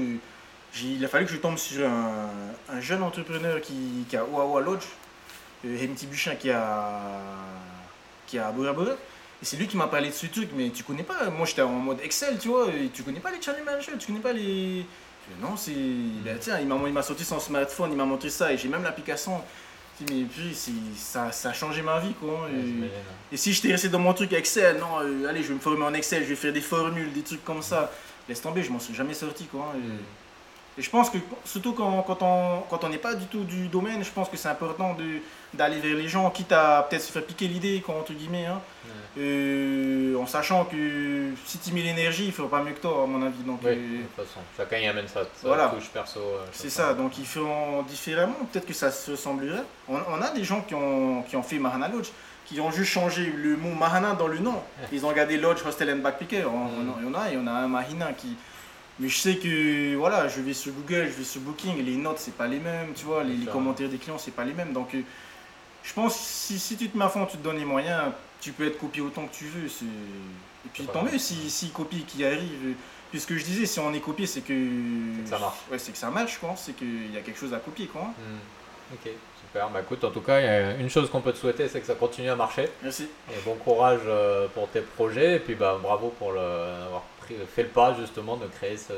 [0.82, 2.28] il a fallu que je tombe sur un,
[2.68, 4.84] un jeune entrepreneur qui, qui a Oawa Lodge,
[5.64, 7.00] euh, Hemti Buchin qui a,
[8.26, 8.92] qui a Bora Bora.
[9.46, 11.30] C'est lui qui m'a parlé de ce truc, mais tu connais pas.
[11.30, 14.08] Moi j'étais en mode Excel, tu vois, et tu connais pas les challenge managers, tu
[14.08, 14.84] connais pas les.
[15.40, 15.72] Non, c'est.
[16.24, 19.40] Ben, tiens, il m'a sorti son smartphone, il m'a montré ça, et j'ai même l'application
[20.00, 20.54] mais puis
[20.96, 22.48] ça, ça a changé ma vie quoi.
[23.32, 25.84] Et, si j'étais resté dans mon truc Excel, non, euh, allez, je vais me former
[25.84, 27.90] en Excel, je vais faire des formules, des trucs comme ça,
[28.28, 29.72] laisse tomber, je m'en suis jamais sorti quoi.
[29.74, 29.98] Et, mm.
[30.78, 33.68] Et je pense que, surtout quand, quand on quand on n'est pas du tout du
[33.68, 34.94] domaine, je pense que c'est important
[35.54, 38.60] d'aller vers les gens, quitte à peut-être se faire piquer l'idée, entre guillemets, hein,
[39.16, 43.04] euh, en sachant que si tu mets l'énergie, il ne fera pas mieux que toi,
[43.04, 43.42] à mon avis.
[43.42, 46.20] Donc, oui, euh, de toute façon, chacun y amène sa, sa touche perso.
[46.20, 49.64] Euh, c'est ça, donc ils feront différemment, peut-être que ça se ressemblerait.
[49.88, 52.08] On, on, a des gens qui ont, qui ont fait Mahana Lodge,
[52.44, 54.62] qui ont juste changé le mot Mahana dans le nom.
[54.92, 56.44] Ils ont gardé Lodge, Hostel and Backpacker.
[57.00, 58.36] Il y en a, il y en a un Mahina qui
[58.98, 62.18] mais je sais que voilà, je vais sur Google, je vais sur Booking, les notes
[62.18, 64.72] c'est pas les mêmes, tu vois, les, commentaires des clients c'est pas les mêmes.
[64.72, 65.00] Donc euh,
[65.82, 68.12] je pense que si, si, tu te mets à fond, tu te donnes les moyens,
[68.40, 69.66] tu peux être copié autant que tu veux.
[69.66, 72.74] Et puis tant mieux si, si copie qui arrive.
[73.10, 74.52] Puisque je disais, si on est copié, c'est que,
[75.24, 75.58] ça marche.
[75.70, 76.54] Ouais, c'est que ça marche, quoi.
[76.56, 78.02] C'est qu'il y a quelque chose à copier, quoi.
[78.02, 78.94] Hmm.
[78.94, 79.68] Ok, super.
[79.70, 81.80] Bah écoute, en tout cas, il y a une chose qu'on peut te souhaiter, c'est
[81.80, 82.68] que ça continue à marcher.
[82.82, 83.08] Merci.
[83.30, 85.36] Et bon courage euh, pour tes projets.
[85.36, 87.02] Et puis bah bravo pour le, avoir
[87.34, 88.92] fait le pas justement de créer ce,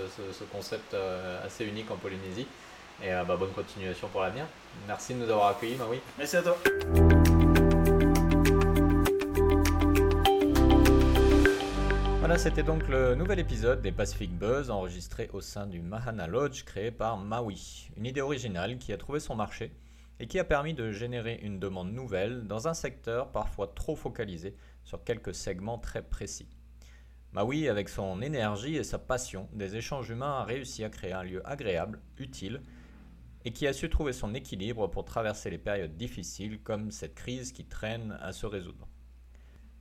[0.52, 2.46] concept euh, assez unique en Polynésie.
[3.02, 4.44] Et euh, bah, bonne continuation pour l'avenir.
[4.86, 6.00] Merci de nous avoir accueillis, Maui.
[6.18, 6.56] Merci à toi.
[12.18, 16.64] Voilà, c'était donc le nouvel épisode des Pacific Buzz enregistré au sein du Mahana Lodge
[16.64, 17.88] créé par Maui.
[17.96, 19.72] Une idée originale qui a trouvé son marché
[20.20, 24.54] et qui a permis de générer une demande nouvelle dans un secteur parfois trop focalisé
[24.84, 26.48] sur quelques segments très précis.
[27.32, 31.22] Maui, avec son énergie et sa passion des échanges humains, a réussi à créer un
[31.22, 32.62] lieu agréable, utile,
[33.44, 37.52] et qui a su trouver son équilibre pour traverser les périodes difficiles comme cette crise
[37.52, 38.88] qui traîne à se résoudre.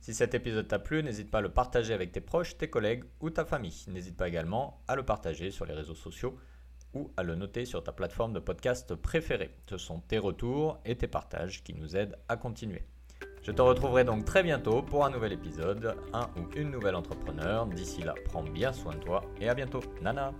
[0.00, 3.04] Si cet épisode t'a plu, n'hésite pas à le partager avec tes proches, tes collègues
[3.20, 3.84] ou ta famille.
[3.88, 6.38] N'hésite pas également à le partager sur les réseaux sociaux
[6.94, 9.54] ou à le noter sur ta plateforme de podcast préférée.
[9.68, 12.84] Ce sont tes retours et tes partages qui nous aident à continuer.
[13.48, 17.64] Je te retrouverai donc très bientôt pour un nouvel épisode, un ou une nouvelle entrepreneur.
[17.64, 19.80] D'ici là, prends bien soin de toi et à bientôt.
[20.02, 20.34] Nana